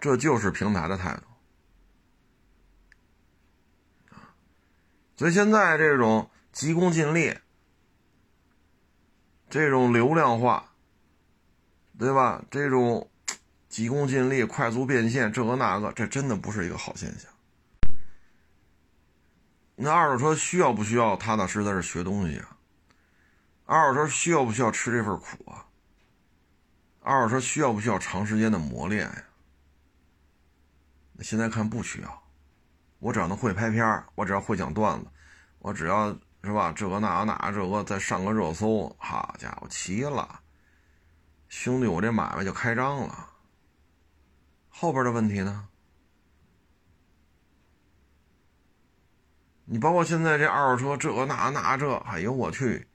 [0.00, 1.22] 这就是平台的态度。
[5.16, 6.28] 所以现在这种。
[6.52, 7.36] 急功近利，
[9.50, 10.72] 这种流量化，
[11.98, 12.44] 对吧？
[12.48, 13.10] 这种
[13.68, 17.28] 急功近利、快速变现，这个那个，这真的不是一个好现象。
[19.74, 22.53] 那二手车需要不需要踏踏实实的学东西啊？
[23.64, 25.66] 二手车需要不需要吃这份苦啊？
[27.00, 29.24] 二手车需要不需要长时间的磨练呀？
[31.12, 32.22] 那现在看不需要，
[32.98, 35.06] 我只要能会拍片我只要会讲段子，
[35.58, 36.16] 我只要。
[36.46, 36.70] 是吧？
[36.76, 40.40] 这个那个那这个再上个热搜，好家伙，齐了！
[41.48, 43.30] 兄弟，我这买卖就开张了。
[44.68, 45.66] 后边的问题呢？
[49.64, 52.86] 你包括现在这二手车，这个那那这，哎呦我去！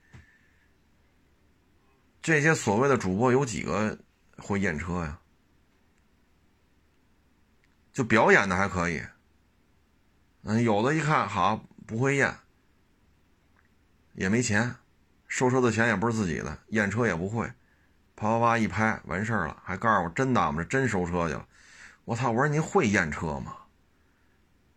[2.21, 3.97] 这些所谓的主播有几个
[4.38, 5.19] 会验车呀？
[7.91, 9.01] 就表演的还可以，
[10.43, 12.34] 嗯，有的一看好不会验。
[14.13, 14.75] 也没钱，
[15.27, 17.45] 收车的钱也不是自己的，验车也不会，
[18.15, 20.65] 啪啪啪一拍完事儿了，还告诉我真的我们？
[20.67, 21.45] 这真收车去了。
[22.05, 22.32] 我操！
[22.32, 23.55] 我说您会验车吗？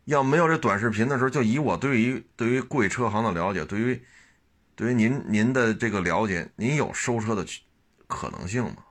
[0.04, 4.04] 要没有这短视频的时候，就以我对于对于贵车行的了解，对于
[4.74, 7.46] 对于您您的这个了解，您有收车的
[8.06, 8.84] 可能性吗？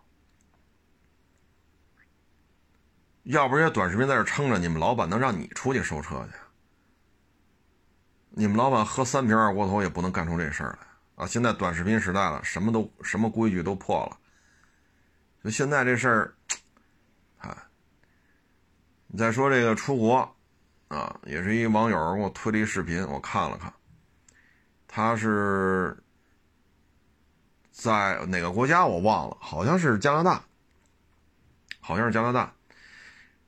[3.23, 6.37] 要不然短视频在这撑着，你们老板能让你出去收车去？
[8.29, 11.27] 你们老板喝三瓶二锅头也不能干出这事儿来啊！
[11.27, 14.17] 现在短视频时代了，什么都什么规矩都破了。
[15.43, 16.33] 就现在这事儿，
[17.39, 17.67] 啊，
[19.07, 20.35] 你再说这个出国
[20.87, 23.71] 啊，也是一网友给我推了一视频，我看了看，
[24.93, 25.97] 他是
[27.71, 30.43] 在哪个国家我忘了，好像是加拿大，
[31.79, 32.53] 好像是加拿大。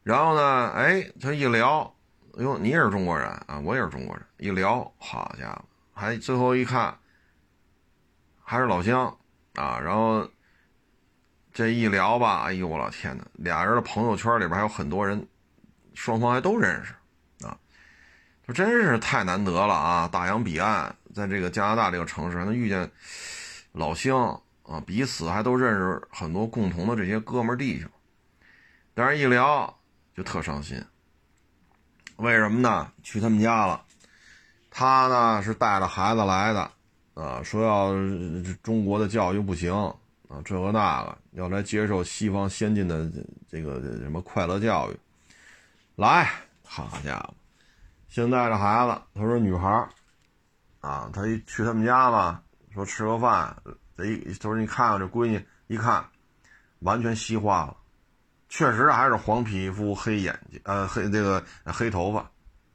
[0.03, 1.93] 然后呢，哎，他一聊。
[2.37, 4.25] 哎呦，你也是中国人啊，我也是中国人。
[4.37, 6.97] 一聊，好家伙，还最后一看，
[8.41, 9.05] 还是老乡
[9.55, 9.77] 啊。
[9.79, 10.27] 然后
[11.51, 15.27] 这一聊吧，哎呦我老天呐，俩人的朋友圈里边还有很多人，
[15.93, 16.95] 双方还都认识
[17.45, 17.59] 啊，
[18.47, 20.07] 这真是太难得了啊！
[20.07, 22.89] 大洋彼岸，在这个加拿大这个城市还能遇见
[23.71, 27.89] 老乡啊，彼此还都认识很多共同的这些哥们弟兄，
[28.93, 29.77] 但是一聊
[30.15, 30.83] 就特伤心。
[32.17, 32.91] 为什么呢？
[33.01, 33.83] 去他们家了，
[34.69, 36.71] 他呢是带着孩子来的，
[37.15, 37.91] 啊，说要
[38.61, 39.73] 中国的教育不行
[40.29, 43.11] 啊，这个那个要来接受西方先进的
[43.49, 44.97] 这个什么快乐教育，
[45.95, 46.29] 来，
[46.63, 47.33] 好家伙，
[48.07, 49.89] 现在这孩子，他说女孩
[50.83, 52.43] 啊，他一去他们家嘛，
[52.73, 53.55] 说吃个饭，
[53.95, 56.05] 这一他说你看看这闺女，一看，
[56.79, 57.77] 完全西化了。
[58.49, 62.19] 确实还是黄皮肤、黑眼睛，呃，黑这个黑头发，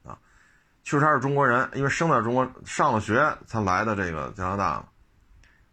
[0.03, 0.17] 啊，
[0.83, 4.89] 确实还是中国人，因为生在中国，上了学才来的这个加拿大，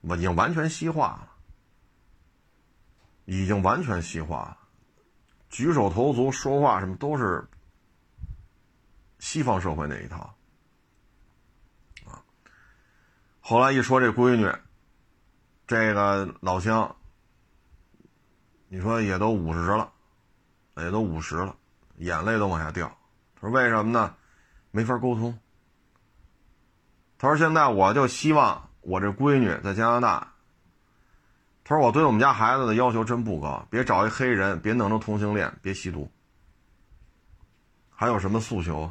[0.03, 1.31] 嘛已经完全西化了，
[3.25, 4.59] 已经完全西化了，
[5.49, 7.49] 举手投足、说话什么都是
[9.19, 10.33] 西方社会那一套，
[12.05, 12.23] 啊，
[13.49, 14.53] 后来一说这闺女，
[15.69, 16.97] 这个老乡，
[18.67, 19.93] 你说也都五十了。
[20.79, 21.55] 也都五十了，
[21.99, 22.89] 眼泪都往下掉。
[23.37, 24.17] 他说：“为什么呢？
[24.73, 25.39] 没法沟通。”
[27.19, 30.33] 他说：“现在我就希望我这闺女在加拿大。”
[31.63, 36.11] 他说：“我对我们家孩子的要求真不高，别找一黑人，别弄成同性恋，别吸毒。
[37.91, 38.91] 还有什么诉求？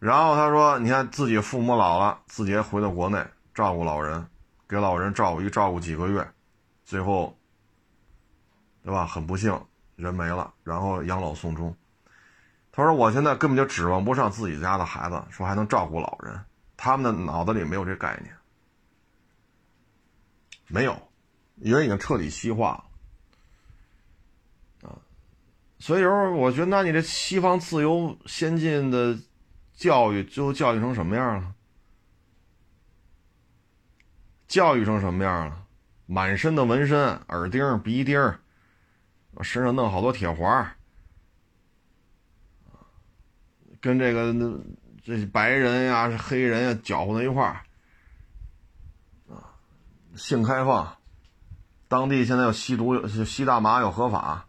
[0.00, 3.22] 然后他说：“你看自己父母老了，自己回到国内
[3.54, 4.26] 照顾老人，
[4.66, 6.26] 给老人照顾一照顾几个月，
[6.86, 7.36] 最后，
[8.82, 9.06] 对吧？
[9.06, 9.54] 很不幸，
[9.96, 11.76] 人没了，然后养老送终。
[12.72, 16.42] 他说我现在根本就指望不上自己家的孩子，说还能照顾老人，
[16.78, 18.34] 他们的脑子里没有这概念，
[20.66, 20.96] 没有，
[21.56, 22.82] 人已经彻底西化
[24.80, 24.98] 了，
[25.78, 29.14] 所以说，我觉得，那你这西方自由先进的。”
[29.80, 31.54] 教育最后教育成什么样了？
[34.46, 35.64] 教育成什么样了？
[36.04, 38.20] 满身的纹身，耳钉、鼻钉，
[39.40, 40.76] 身上弄好多铁环，
[43.80, 44.34] 跟这个
[45.02, 47.64] 这白人呀、黑人呀搅和在一块儿，
[49.34, 49.56] 啊，
[50.14, 50.94] 性开放，
[51.88, 54.44] 当地现在要吸毒、吸大麻要合法，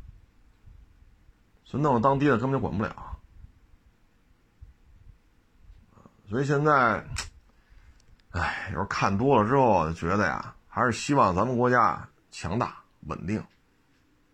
[1.64, 3.11] 所以弄得当地的根本就管不了。
[6.32, 7.06] 所以现在，
[8.30, 13.44] 哎，有时候看多了之后，觉得呀，还是希望咱们国家强大稳定，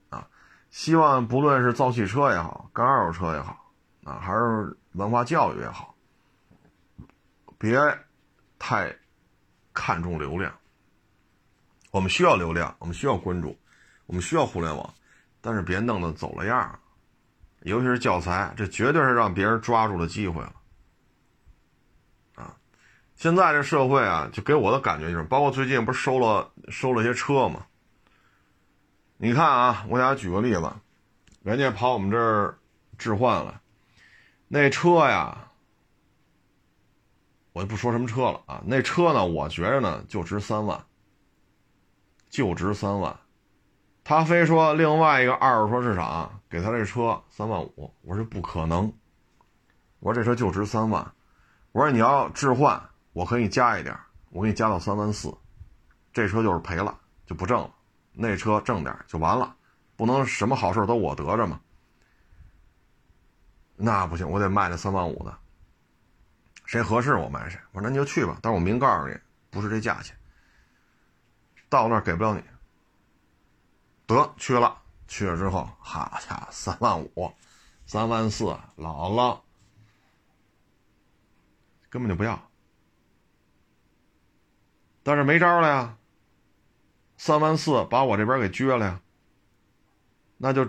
[0.09, 0.27] 啊，
[0.69, 3.73] 希望不论是造汽车也好，干二手车也好，
[4.03, 5.95] 啊，还是文化教育也好，
[7.57, 7.79] 别
[8.59, 8.95] 太
[9.73, 10.53] 看重流量。
[11.89, 13.57] 我们需要流量，我们需要关注，
[14.05, 14.93] 我们需要互联网，
[15.41, 16.79] 但是别弄得走了样
[17.61, 20.53] 尤其是教材，这绝对是让别人抓住了机会了。
[23.17, 27.65] 现在这社会啊，就给我的感觉就是，包括最近不是收了收了些车吗？
[29.17, 30.71] 你看啊，我给大家举个例子，
[31.41, 32.59] 人家跑我们这儿
[32.95, 33.59] 置换了，
[34.47, 35.49] 那车呀，
[37.53, 40.79] 我就不说什么车了啊，那车呢，我觉着呢就值三万，
[42.29, 43.19] 就值三万，
[44.03, 48.93] 他非说另外一个二手车市场给他这车三万五，我说不可能，
[50.01, 51.11] 我说这车就值三万，
[51.71, 52.79] 我说你要置换。
[53.17, 53.97] 我可以加一点，
[54.29, 55.35] 我给你加到三万四，
[56.13, 56.95] 这车就是赔了，
[57.25, 57.73] 就不挣了。
[58.13, 59.55] 那车挣点就完了，
[59.95, 61.59] 不能什么好事都我得着嘛。
[63.75, 65.35] 那不行，我得卖那三万五的。
[66.65, 67.59] 谁合适我卖谁。
[67.71, 69.17] 我说那你就去吧，但是我明告诉你，
[69.49, 70.15] 不是这价钱。
[71.69, 72.43] 到那儿给不了你。
[74.05, 77.33] 得去了，去了之后，好家伙，三万五，
[77.87, 79.41] 三万四，老了，
[81.89, 82.39] 根本就不要。
[85.07, 85.95] 但是没招了呀，
[87.15, 88.99] 三万四把我这边给撅了呀，
[90.35, 90.67] 那就，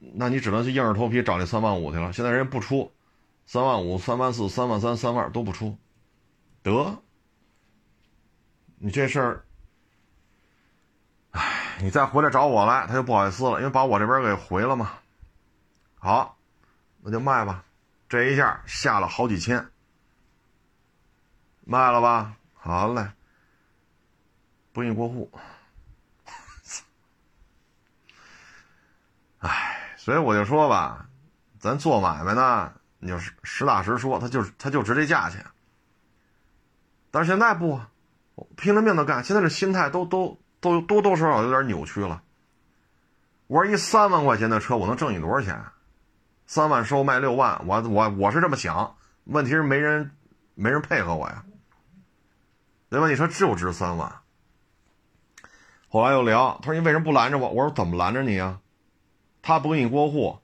[0.00, 2.12] 那你只能去硬着头皮找那三万五去了。
[2.12, 2.90] 现在人家不出，
[3.46, 5.78] 三万五、三万四、三万三、三万都不出，
[6.64, 7.00] 得，
[8.78, 9.44] 你这事儿，
[11.30, 14.90] 哎，你再回来找我来，他就不好意思了，因为把我这边给回了嘛。
[16.00, 16.36] 好，
[17.00, 17.64] 那就卖吧，
[18.08, 19.64] 这一下下了好几千，
[21.64, 23.06] 卖了吧，好嘞。
[24.72, 25.30] 不愿意过户，
[29.40, 31.06] 哎，所以我就说吧，
[31.58, 35.44] 咱做买卖呢，你就实打实说，他就他就值这价钱。
[37.10, 37.78] 但是现在不，
[38.56, 42.22] 拼了命的干，现在这心态都都都多多少少有点扭曲了。
[43.48, 45.62] 我说一三万块钱的车，我能挣你多少钱？
[46.46, 50.10] 三万收卖六万，我我我是这么想，问题是没人
[50.54, 51.44] 没人配合我呀，
[52.88, 53.08] 对吧？
[53.10, 54.21] 你说就值三万。
[55.92, 58.62] 后来又聊，他说：“你为什么不拦着我？”我说：“怎么拦着你啊？
[59.42, 60.38] 他不给你过户，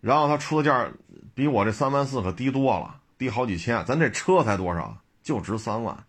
[0.00, 0.90] 然后他出的价
[1.36, 3.84] 比我这三万四可低多了，低好几千。
[3.84, 6.04] 咱这车才多少，就值三万。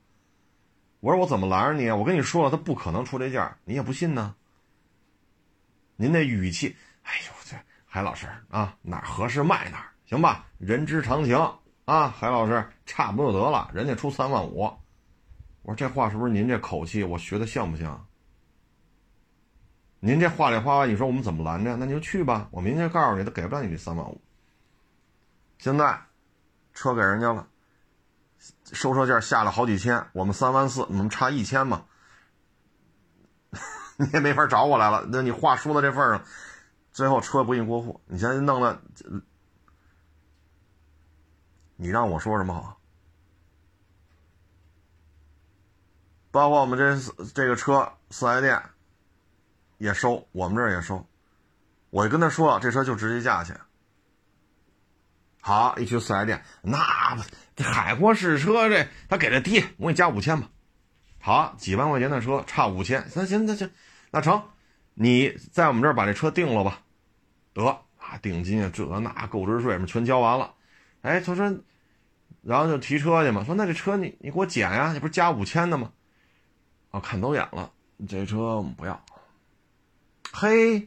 [1.02, 1.96] 我说我怎么拦着你啊？
[1.96, 4.34] 我跟你说了，他不可能出这价，你也不信呢。
[5.98, 10.48] 您那语气，哎呦，这海老师啊，哪合适卖哪，行吧？
[10.58, 11.38] 人之常情
[11.86, 14.68] 啊，海老师差不多得了，人家出三万五。”
[15.66, 17.03] 我说这话是不是您这口气？
[17.03, 18.07] 我学的像不像？
[19.99, 21.76] 您这话里话外，你说我们怎么拦着？
[21.76, 24.22] 那你就去吧，我明天告诉你，他给不了你这三万五。
[25.57, 25.99] 现在
[26.72, 27.47] 车给人家了，
[28.74, 31.86] 收车价下了好几千，我们三万四，我们差一千嘛？
[33.97, 35.07] 你也没法找我来了。
[35.11, 36.24] 那你话说到这份上，
[36.91, 38.80] 最后车不给你过户，你现在弄了，
[41.76, 42.80] 你让我说什么好？
[46.36, 48.62] 包括我们这这个车四 S 店
[49.78, 51.08] 也收，我们这儿也收。
[51.92, 53.58] 我就跟他说，这车就值这价钱。
[55.40, 56.78] 好，一去四 S 店，那
[57.64, 60.50] 海阔试车这他给的低，我给你加五千吧。
[61.22, 63.72] 好，几万块钱的车差五千，那行那行，
[64.12, 64.44] 那成，
[64.94, 66.82] 你在我们这儿把这车定了吧。
[67.54, 70.54] 得啊，定金啊，这那购置税什么全交完了，
[71.02, 71.46] 哎，他说，
[72.42, 75.94] 然后就提车去嘛，说那这车你你给我减呀，你不是加五千的吗？
[76.96, 77.70] 啊，看走眼了，
[78.08, 78.98] 这车我们不要。
[80.32, 80.80] 嘿，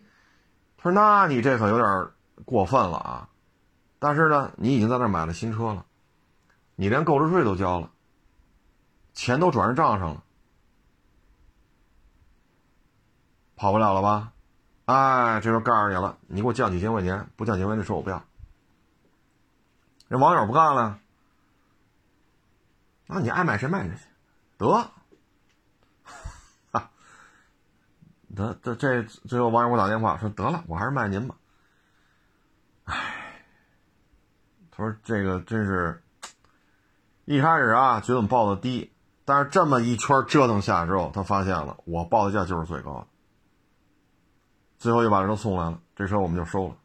[0.79, 2.09] 他说那你这可有点
[2.47, 3.29] 过分了啊！
[3.99, 5.85] 但是呢，你已经在那买了新车了，
[6.77, 7.91] 你连购置税都交了，
[9.13, 10.23] 钱都转入账上了，
[13.55, 14.33] 跑不了了吧？
[14.87, 18.25] 哎，这就告诉你了，你给我降几千块钱，不降几千块钱，这车我不要。
[20.09, 21.01] 这网友不干了，
[23.09, 24.05] 那你爱买谁卖谁去，
[24.57, 24.91] 得，
[28.39, 31.35] 得这这最后网友给我打电话说得了，我还是卖您吧。
[32.85, 33.45] 唉，
[34.71, 36.03] 他说这个真是，
[37.27, 38.91] 一开始啊觉得我们报的低，
[39.25, 43.07] 但是这么一圈折腾下之后，他发现了我报的价就是最高的，
[44.79, 46.77] 最后又把这车送来了，这车我们就收了。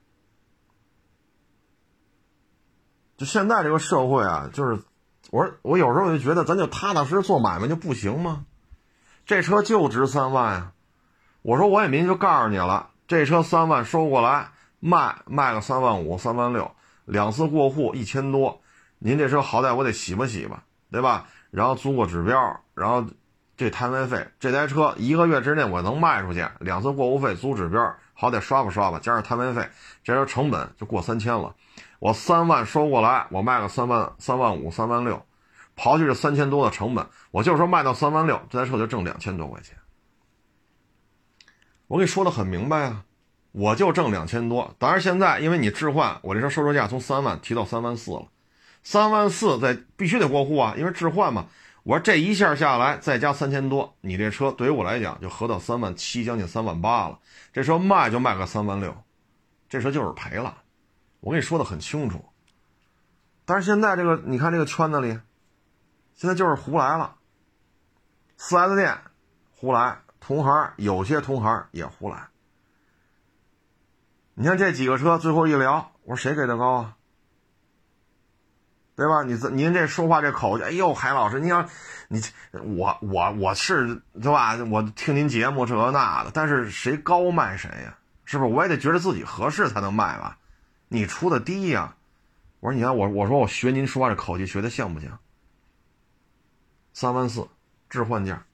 [3.15, 4.83] 就现在这个社会啊，就是
[5.31, 8.45] 我说我有时候我就觉得，咱就踏踏实实做买卖就不行吗？
[9.25, 10.72] 这车就值三万呀！
[11.43, 14.47] 我说我也明确就告诉你了，这车三万收过来
[14.79, 16.71] 卖卖个三万五、三万六，
[17.03, 18.61] 两次过户一千多，
[18.97, 21.25] 您这车好歹我得洗吧洗吧，对吧？
[21.51, 23.05] 然后租个指标，然后
[23.57, 29.67] 这摊位费，这台车一个月之内我能卖出去，两次过户费、租指标，好歹刷吧刷吧，加上摊位费，
[30.01, 31.53] 这车成本就过三千了。
[31.99, 35.21] 我三万收过来，我卖个三万、三万五、三万六，
[35.75, 39.77] 刨去这三千多的成本，我就说卖到三万六，这台车就挣两千多块钱。
[41.87, 43.03] 我给你说的很明白啊，
[43.51, 44.73] 我就挣两千多。
[44.79, 48.27] 当然现在因为你置换，我这车售车价从三万提到三万四了，
[48.83, 51.47] 三万四在必须得过户啊，因为置换嘛。
[51.83, 57.19] 我说这一下下来再加三千多，你这车对于我来讲就合到三万七，将近三万八了。
[57.51, 58.95] 这车卖就卖个三万六，
[59.67, 60.59] 这车就是赔了。
[61.19, 62.23] 我跟你说的很清楚，
[63.43, 65.19] 但是现在这个，你看这个圈子里，
[66.15, 67.15] 现在就是胡来了。
[68.37, 68.97] 四 S 店
[69.51, 72.27] 胡来，同行有些同行也胡来。
[74.35, 76.95] 你看这几个车，最后一聊，我说谁给的高啊？
[78.95, 79.23] 对吧？
[79.23, 81.67] 你这您这说话这口气，哎呦，海老师，你要
[82.07, 82.21] 你
[82.51, 84.55] 我我我是对吧？
[84.71, 87.97] 我听您节目这那的，但是谁高卖谁呀？
[88.23, 88.51] 是不是？
[88.51, 90.37] 我也得觉得自己合适才能卖吧？
[90.87, 91.95] 你出的低呀，
[92.59, 95.19] 我说你看我我说我学您说话这口气学的像不像？
[96.93, 97.47] 三万四
[97.89, 98.45] 置换价，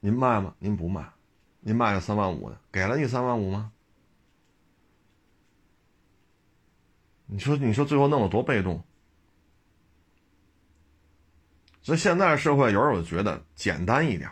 [0.00, 0.54] 您卖吗？
[0.58, 1.12] 您不卖，
[1.60, 3.72] 您卖个三万五的，给了你三万五吗？
[7.26, 8.84] 你说你说最后弄得多被动，
[11.82, 14.30] 所以现在社会有时候我觉得简单一点，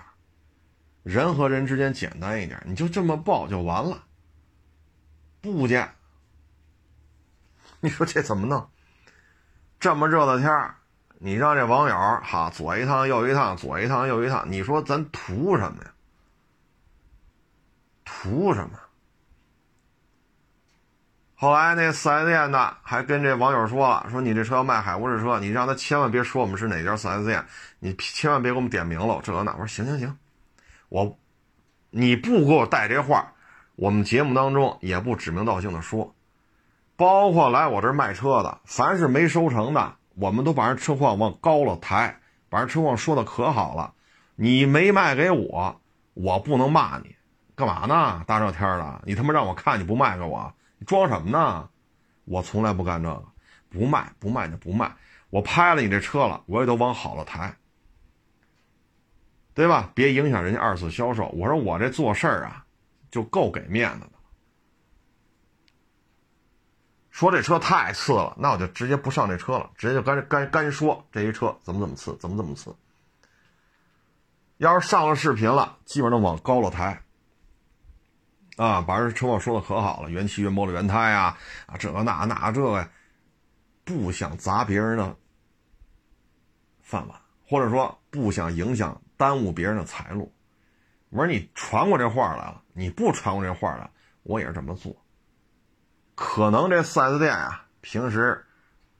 [1.02, 4.04] 人和人之间简单一点，你就这么报就完了，
[5.40, 5.92] 不加。
[7.80, 8.70] 你说这怎么弄？
[9.80, 10.76] 这么热的天儿，
[11.18, 15.90] 你让这网友哈左一趟右一趟，左一趟右一趟，你说咱图什么呀？
[18.04, 18.78] 图什么？
[21.36, 27.44] 后来那四 S 店的还跟这网友说了，说你这车要卖海沃士车，你让他千万别说我们是哪家四 S 店，
[27.80, 29.52] 你千万别给我们点名了，这那。
[29.52, 30.16] 我说行行行，
[30.88, 31.18] 我
[31.90, 33.32] 你不给我带这话，
[33.74, 36.14] 我们节目当中也不指名道姓的说。
[36.96, 43.94] 包括来我这卖车的，凡是没收成的，我们都把人车况往高了抬，把人车况说的可好了。
[44.36, 45.80] 你没卖给我，
[46.14, 47.14] 我不能骂你，
[47.54, 48.24] 干嘛呢？
[48.26, 51.68] 大热天的，你他妈让我看你不卖给我，你装什么呢？
[52.24, 53.24] 我从来不干这个，
[53.68, 54.90] 不卖不卖就不卖。
[55.30, 57.54] 我拍了你这车了，我也都往好了抬，
[59.52, 59.90] 对吧？
[59.94, 61.28] 别影响人家二次销售。
[61.28, 62.64] 我说我这做事儿啊，
[63.10, 64.13] 就够给面子的。
[67.14, 72.74] 说这车太次了，那我就直接不上这车了，直接就干干干说这一车怎么怎么次，怎么怎么次。
[74.56, 77.00] 要是上了视频了，基本上往高了抬，
[78.56, 82.88] 啊，把人车况说的可好了，原漆原玻璃原胎啊，啊这个那那这个，
[83.84, 85.16] 不想砸别人的
[86.82, 90.34] 饭碗，或者说不想影响耽误别人的财路。
[91.10, 93.88] 我说你传过这话来了，你不传过这话来，
[94.24, 94.96] 我也是这么做。
[96.14, 98.44] 可能这 4S 店啊，平时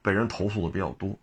[0.01, 1.17] 被人投诉的比较多，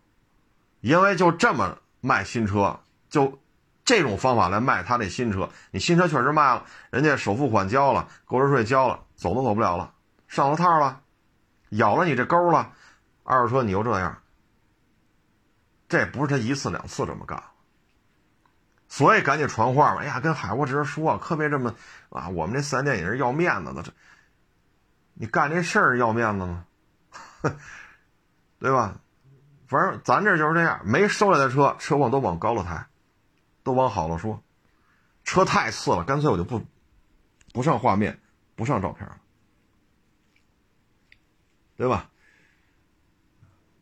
[0.80, 2.80] 因为就这么卖新车，
[3.10, 3.38] 就
[3.84, 5.48] 这种方法来卖他这新车。
[5.70, 9.92] 你新车确实卖了，人家首付款交了，购置税交了，走都走不了了，
[10.28, 11.02] 上了套了，
[11.70, 12.72] 咬了你这钩了，
[13.22, 14.22] 二手车你又这样，
[15.88, 17.42] 这不是他一次两次这么干，
[18.88, 20.00] 所以赶紧传话嘛。
[20.00, 21.74] 哎呀，跟海沃直接说，可别这么
[22.08, 23.92] 啊，我们这 4S 店也是要面子的，这。
[25.22, 26.66] 你干这事儿要面子吗？
[28.58, 29.00] 对吧？
[29.68, 32.88] 反正咱这就是这样，没收来的车，车况都往高了抬，
[33.62, 34.42] 都往好了说。
[35.22, 36.60] 车太次了，干脆我就不
[37.52, 38.18] 不上画面，
[38.56, 39.16] 不上照片了，
[41.76, 42.10] 对吧？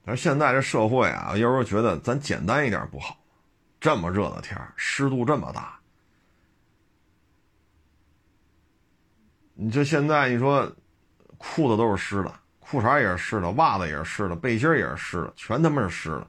[0.05, 3.17] 但是现在这社会啊，有时候觉得咱简单一点不好。
[3.81, 5.81] 这么热的天湿度这么大，
[9.55, 10.71] 你就现在你说，
[11.43, 16.27] 裤子都是湿的，裤衩也是湿的，袜子也是湿的，背心也是湿的，全他妈是湿的。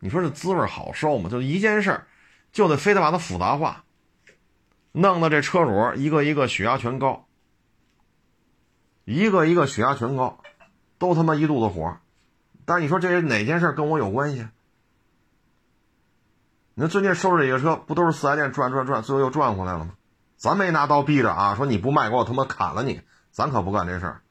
[0.00, 1.30] 你说这滋味好受吗？
[1.30, 2.06] 就一件事儿，
[2.50, 3.84] 就得非得把它复杂化，
[4.90, 7.28] 弄得这车主一个一个血压全高，
[9.04, 10.42] 一个一个血压全高，
[10.98, 11.96] 都他妈一肚子火。
[12.64, 14.48] 但是你说这是哪件事跟我有关系？
[16.74, 19.94] 那最近收拾这个车，不都是四 S 店转转转，最后又转回来了吗？
[20.36, 24.22] 咱没拿刀逼着啊，说你不卖，给我他妈砍了你，咱可不干这事儿。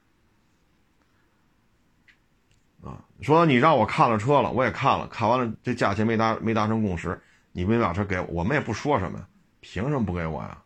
[2.84, 9.20] 啊，说你让我看了车了，我也看了，看完了这价钱没达没达成共识，你没把车给我，我们也不说什么，
[9.59, 10.57] 凭什么不给我呀？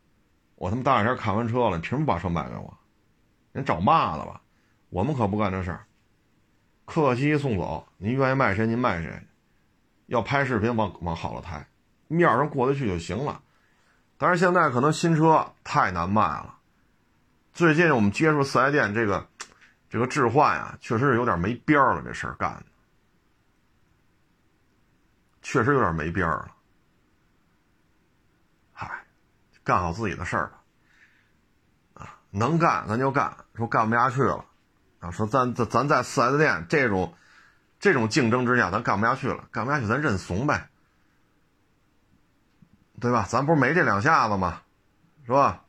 [0.55, 2.77] 我他妈大热天看完车了，你凭什么把车卖给我？
[3.51, 4.41] 人找骂了吧？
[4.89, 5.85] 我们可不干这事儿，
[6.85, 9.11] 客气气送走，您愿意卖谁您卖谁，
[10.05, 11.65] 要拍视频往往好了拍。
[12.07, 13.41] 面上过得去就行了，
[14.19, 16.57] 但是现在可能新车太难卖了。
[17.53, 19.27] 最近我们接触四 S 店这个
[19.93, 22.01] 这个置换啊，确实是有点没边儿了。
[22.01, 22.63] 这事儿干的，
[25.43, 26.51] 确实有点没边儿了。
[28.71, 29.05] 嗨，
[29.63, 30.63] 干好自己的事儿吧。
[31.93, 34.43] 啊，能干咱就干，说干不下去了，
[34.99, 37.13] 啊，说咱咱咱在四 S 店这种
[37.79, 40.69] 这种竞争之下，咱干不下去了，干不下去咱认怂呗。
[42.99, 43.27] 对吧？
[43.29, 44.63] 咱不是没这两下子吗？
[45.23, 45.65] 是吧？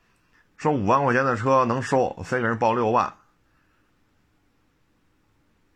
[0.57, 3.19] 说五万块钱的车能收，非给人报六万，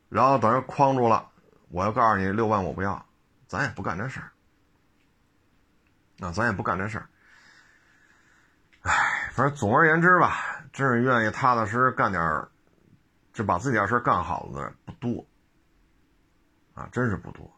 [0.09, 1.29] 然后等人框住了，
[1.69, 3.05] 我要告诉你六万我不要，
[3.47, 4.31] 咱也不干这事儿。
[6.17, 7.09] 那咱也不干这事儿。
[8.83, 12.49] 哎，反正总而言之吧，真是愿意踏踏实实干点儿，
[13.33, 15.25] 就把自己点事儿干好了的不多。
[16.75, 17.51] 啊，真是不多。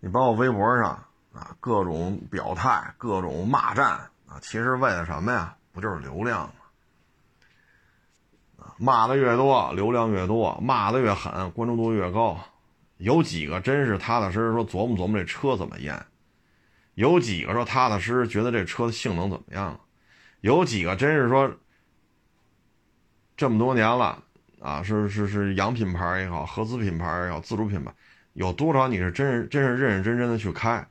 [0.00, 1.04] 你包括微博上。
[1.32, 3.92] 啊，各种表态，各种骂战
[4.28, 5.56] 啊，其实为了什么呀？
[5.72, 6.54] 不就是流量吗？
[8.78, 12.38] 骂的越多，流量越多；骂的越狠，关注度越高。
[12.98, 16.00] 有几个真是踏踏实实说琢磨琢磨这车怎么验？
[16.94, 19.80] 有几个说踏踏实实觉得这车的性能怎么样？
[20.40, 21.52] 有几个真是说
[23.36, 24.22] 这么多年了
[24.60, 27.92] 啊，是是是洋品牌也好，合资品牌也好，自主品牌，
[28.34, 30.86] 有多少你是真是真是认认真真的去开？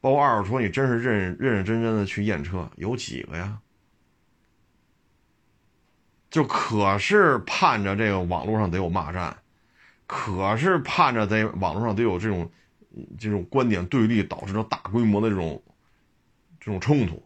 [0.00, 3.58] 包括二手车，你真是认认认真真的去验车，有几个呀？
[6.30, 9.36] 就可是盼着这个网络上得有骂战，
[10.06, 12.50] 可是盼着在网络上得有这种
[13.18, 15.62] 这种观点对立，导致了大规模的这种
[16.60, 17.22] 这种冲突。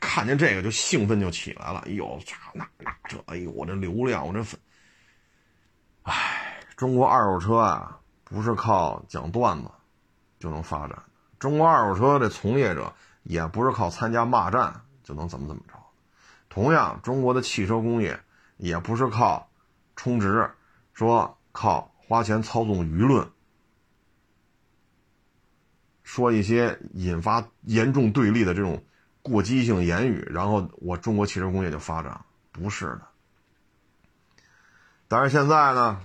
[0.00, 2.20] 看见这个就兴奋就起来了，哎呦，
[2.52, 4.60] 那那这，哎呦，我这流量，我这粉，
[6.02, 7.94] 哎，中国二手车啊。
[8.30, 9.70] 不是靠讲段子
[10.38, 11.02] 就能发展，
[11.38, 12.92] 中国二手车的从业者
[13.22, 15.77] 也不是靠参加骂战就能怎么怎么着。
[16.48, 18.18] 同样，中国的汽车工业
[18.56, 19.50] 也不是靠
[19.96, 20.50] 充值，
[20.92, 23.28] 说靠花钱操纵舆论，
[26.02, 28.82] 说一些引发严重对立的这种
[29.22, 32.20] 过激性言语，然后我中国汽车工业就发展，
[32.50, 33.02] 不是的。
[35.06, 36.00] 但是现在呢？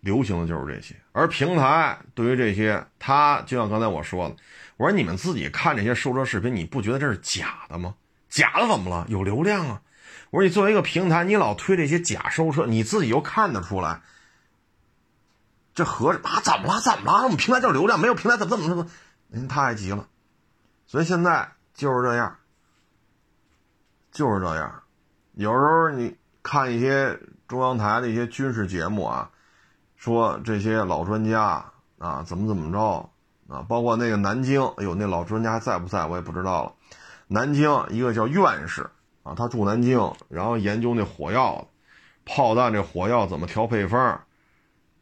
[0.00, 4.34] 流行的就是这些，而平台对于这些，他就像刚才我说的，
[4.76, 7.94] 我说你们自己看这些收车视频，你不觉得这是假的吗？
[8.32, 9.04] 假的怎么了？
[9.08, 9.82] 有流量啊！
[10.30, 14.00] 我说你作为一个平台，你老推这些假收车，你自己又看得出来，
[15.74, 16.40] 这合着啊？
[16.42, 16.80] 怎么了？
[16.80, 17.24] 怎么了？
[17.24, 18.90] 我们平台就是流量，没有平台怎么怎么怎么？
[19.28, 20.08] 您太急了，
[20.86, 22.38] 所以现在就是这样，
[24.10, 24.82] 就是这样。
[25.34, 29.30] 有时候你看一些中央台的一些军事节目啊。
[29.96, 31.64] 说这些老专家
[31.98, 33.08] 啊，怎么怎么着
[33.48, 33.64] 啊？
[33.68, 36.06] 包括那个南京，哎呦，那老专家在不在？
[36.06, 36.72] 我也不知道了。
[37.32, 38.88] 南京一个叫院士
[39.22, 41.66] 啊，他住南京，然后研究那火药、
[42.24, 44.20] 炮弹这火药怎么调配方，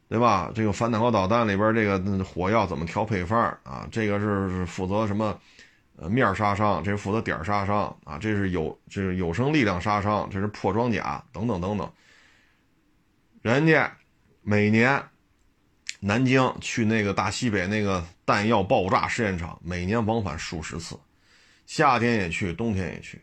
[0.08, 0.52] 对吧？
[0.54, 3.88] 这个反坦克导弹里边这个火药怎么调配方啊？
[3.90, 5.36] 这个是负责什么？
[5.96, 11.90] 呃，面杀伤，这是负责点杀伤啊，这是有这是有生力量杀伤，这是破装甲等等等等。
[13.42, 13.92] 人家。
[14.42, 15.04] 每年，
[16.00, 20.98] 南京去那个大西北那个弹药爆炸试验场，每年往返数十次，
[21.70, 23.22] 夏天也去，冬天也去。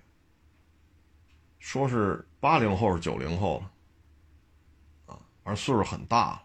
[1.60, 6.44] 说是八零后是九零后了，啊，而岁数很大了，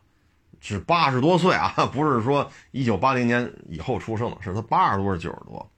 [0.58, 5.70] 是八十多岁啊， 不是说一九八零年以后出生的，是他八十多是九十多。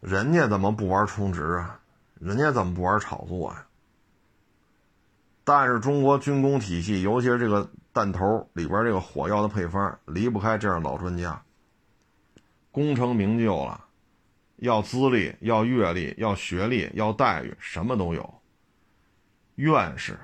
[0.00, 1.78] 人家怎么不玩充值啊？
[2.14, 3.66] 人家怎么不玩炒作呀？
[5.44, 11.42] 但是中国军工体系，尤其是这个弹头里边这个火药的配方，离不开这样老专家。
[12.70, 13.84] 功成名就了，
[14.56, 18.34] 要资历，要阅历，要学历，要待遇，什么都有。
[19.56, 20.18] 院士，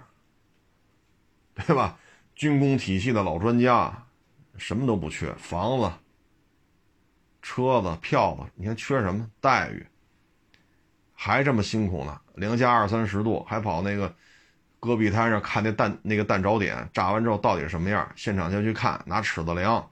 [1.55, 1.99] 对吧？
[2.35, 4.07] 军工体系的老专家，
[4.57, 5.91] 什么都不缺，房子。
[7.43, 9.87] 车子、票子，你看缺什么待遇？
[11.13, 12.21] 还这么辛苦呢？
[12.37, 14.15] 零下二三十度，还跑那个
[14.81, 18.11] 戈壁滩上看那弹那个弹着点，炸完之后到底什么样？
[18.17, 19.91] 现场就去看，拿尺子量，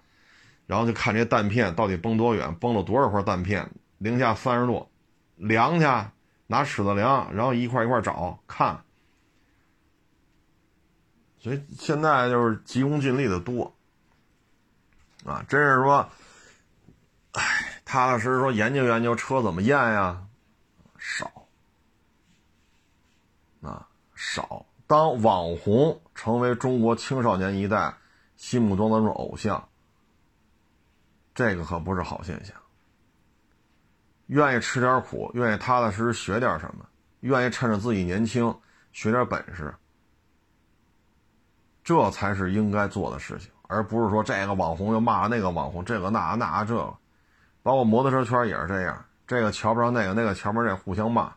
[0.67, 3.71] 然后就看这弹片到底崩多远，崩了多少块弹片。
[3.99, 4.89] 零下三十度，
[5.37, 5.87] 量去，
[6.47, 8.85] 拿尺子量，然后一块一块找看。
[11.39, 13.75] 所以现在就是急功近利的多
[15.25, 16.09] 啊，真是说。
[17.33, 20.27] 哎，踏踏实实说研究研究车怎么验呀？
[20.99, 21.47] 少
[23.63, 24.67] 啊少。
[24.87, 27.95] 当网红成为中国青少年一代
[28.37, 29.67] 心目中的那种偶像，
[31.35, 32.55] 这个可不是好现象。
[34.27, 36.87] 愿意吃点苦，愿意踏踏实实学点什么，
[37.21, 38.55] 愿意趁着自己年轻
[38.93, 39.75] 学点本事，
[41.85, 46.95] 这才是应该做的事情，而不是说这个网红又骂那个网红，这个那那这个。
[47.63, 51.33] 包括摩托车圈也是这样，这个瞧不上那个，那个瞧不上这，互相骂。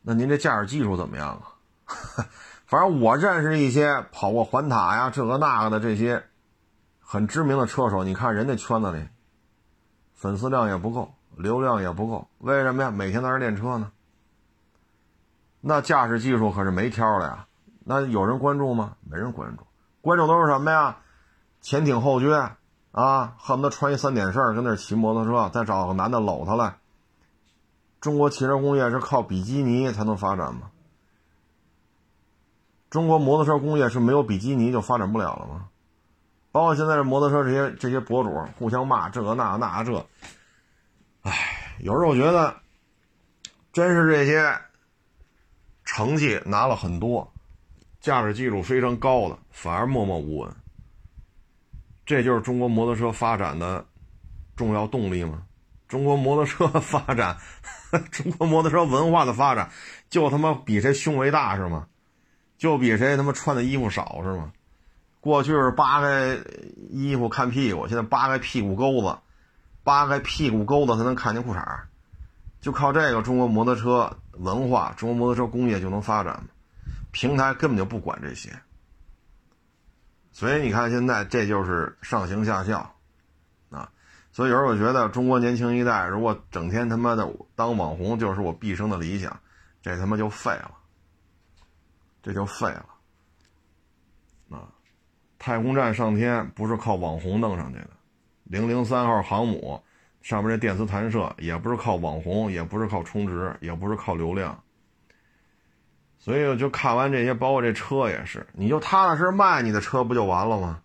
[0.00, 2.24] 那您这驾驶技术怎么样啊？
[2.64, 6.24] 反正我认识一些跑过环塔呀，这个那个的这些
[7.12, 9.08] 很知名的车手，你看人家圈子里
[10.14, 12.90] 粉丝量也不够，流量也不够，为什么呀？
[12.92, 13.90] 每天在这练车呢。
[15.60, 17.48] 那驾驶技术可是没挑的呀。
[17.80, 18.96] 那有人关注吗？
[19.00, 19.66] 没人关注，
[20.00, 20.98] 关注都是什么呀？
[21.60, 22.52] 前挺后撅。
[22.92, 26.76] 啊，恨不得穿一三点式跟那骑摩托车，再找个男的搂他来。
[28.00, 30.70] 中国汽车工业是靠比基尼才能发展吗？
[32.88, 35.69] 中国摩托车工业是没有比基尼就发展不了了吗？
[36.52, 40.06] 包括现在这摩托车这些这些博主互相骂这个那那这，
[41.22, 41.32] 哎，
[41.78, 42.54] 有时候我觉得，
[43.72, 44.52] 真是这些
[45.84, 47.32] 成绩拿了很多，
[48.00, 50.52] 驾驶技术非常高的，反而默默无闻。
[52.04, 53.84] 这就是中国摩托车发展的
[54.56, 55.42] 重要动力吗？
[55.86, 57.36] 中国摩托车 发展，
[58.10, 59.70] 中国摩托车文化的发展，
[60.08, 61.86] 就他妈比谁胸围大是吗？
[62.58, 64.52] 就比谁他妈穿的衣服少是吗？
[65.20, 66.38] 过去是扒开
[66.90, 69.18] 衣服看屁股，现在扒开屁股沟子，
[69.84, 71.62] 扒开屁股沟子才能看见裤衩
[72.60, 76.48] 就靠这个中国摩托车文化，中国摩托车工业就能发展吗？
[77.10, 78.50] 平台根本就不管这些。
[80.32, 82.94] 所以你看，现在这就是上行下效，
[83.70, 83.90] 啊，
[84.32, 89.40] 所以有时候我觉得中国年轻一代如果整天他妈的当网红就是我毕生的理想，
[89.82, 90.70] 这他妈就废了，
[92.22, 92.86] 这就废了，
[95.40, 97.88] 太空站上天不是靠网红弄上去的，
[98.44, 99.82] 零零三号航母
[100.20, 104.62] 上面这电磁弹射也不是靠网红，也不是靠充值，也不是靠流量。
[106.18, 110.82] 所以就看完这些，包括这车也是，你就踏踏实实卖你的车不就完了吗？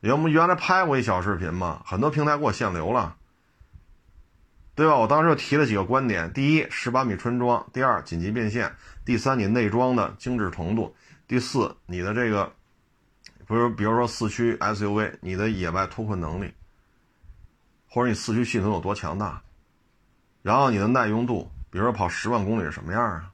[0.00, 3.16] 因为我们原来拍过一小视频嘛，很多平台给我限流了，
[4.74, 4.96] 对吧？
[4.96, 8.68] 我当时就提了几个观点：第一，十八米春装；第二，紧急变现；
[9.04, 10.92] 第三，你内装的精致程度；
[11.28, 12.54] 第四，你的这个，
[13.46, 16.54] 不是比如说四驱 SUV，你的野外脱困能力，
[17.86, 19.42] 或者你四驱系统有多强大，
[20.42, 21.50] 然后你的耐用度。
[21.70, 23.30] 比如说跑十万公里是什么样啊？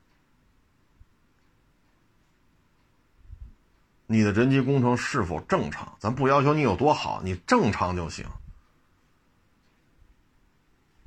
[4.08, 5.96] 你的人机工程是否正常？
[6.00, 8.26] 咱不要求你有多好，你正常就行。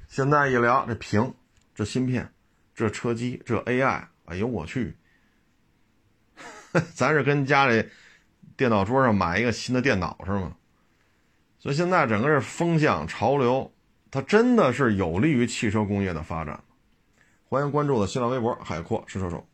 [0.08, 1.36] 现在一聊这屏、
[1.76, 2.34] 这芯片、
[2.74, 4.96] 这车机、这 AI，哎呦我去！
[6.94, 7.84] 咱是跟家里
[8.56, 10.56] 电脑桌上买一个新的电脑是吗？
[11.60, 13.72] 所以现在整个这风向潮流，
[14.12, 16.64] 它真的是有利于汽车工业的发展。
[17.50, 19.46] 欢迎关注我的新浪微博“海阔试车手”。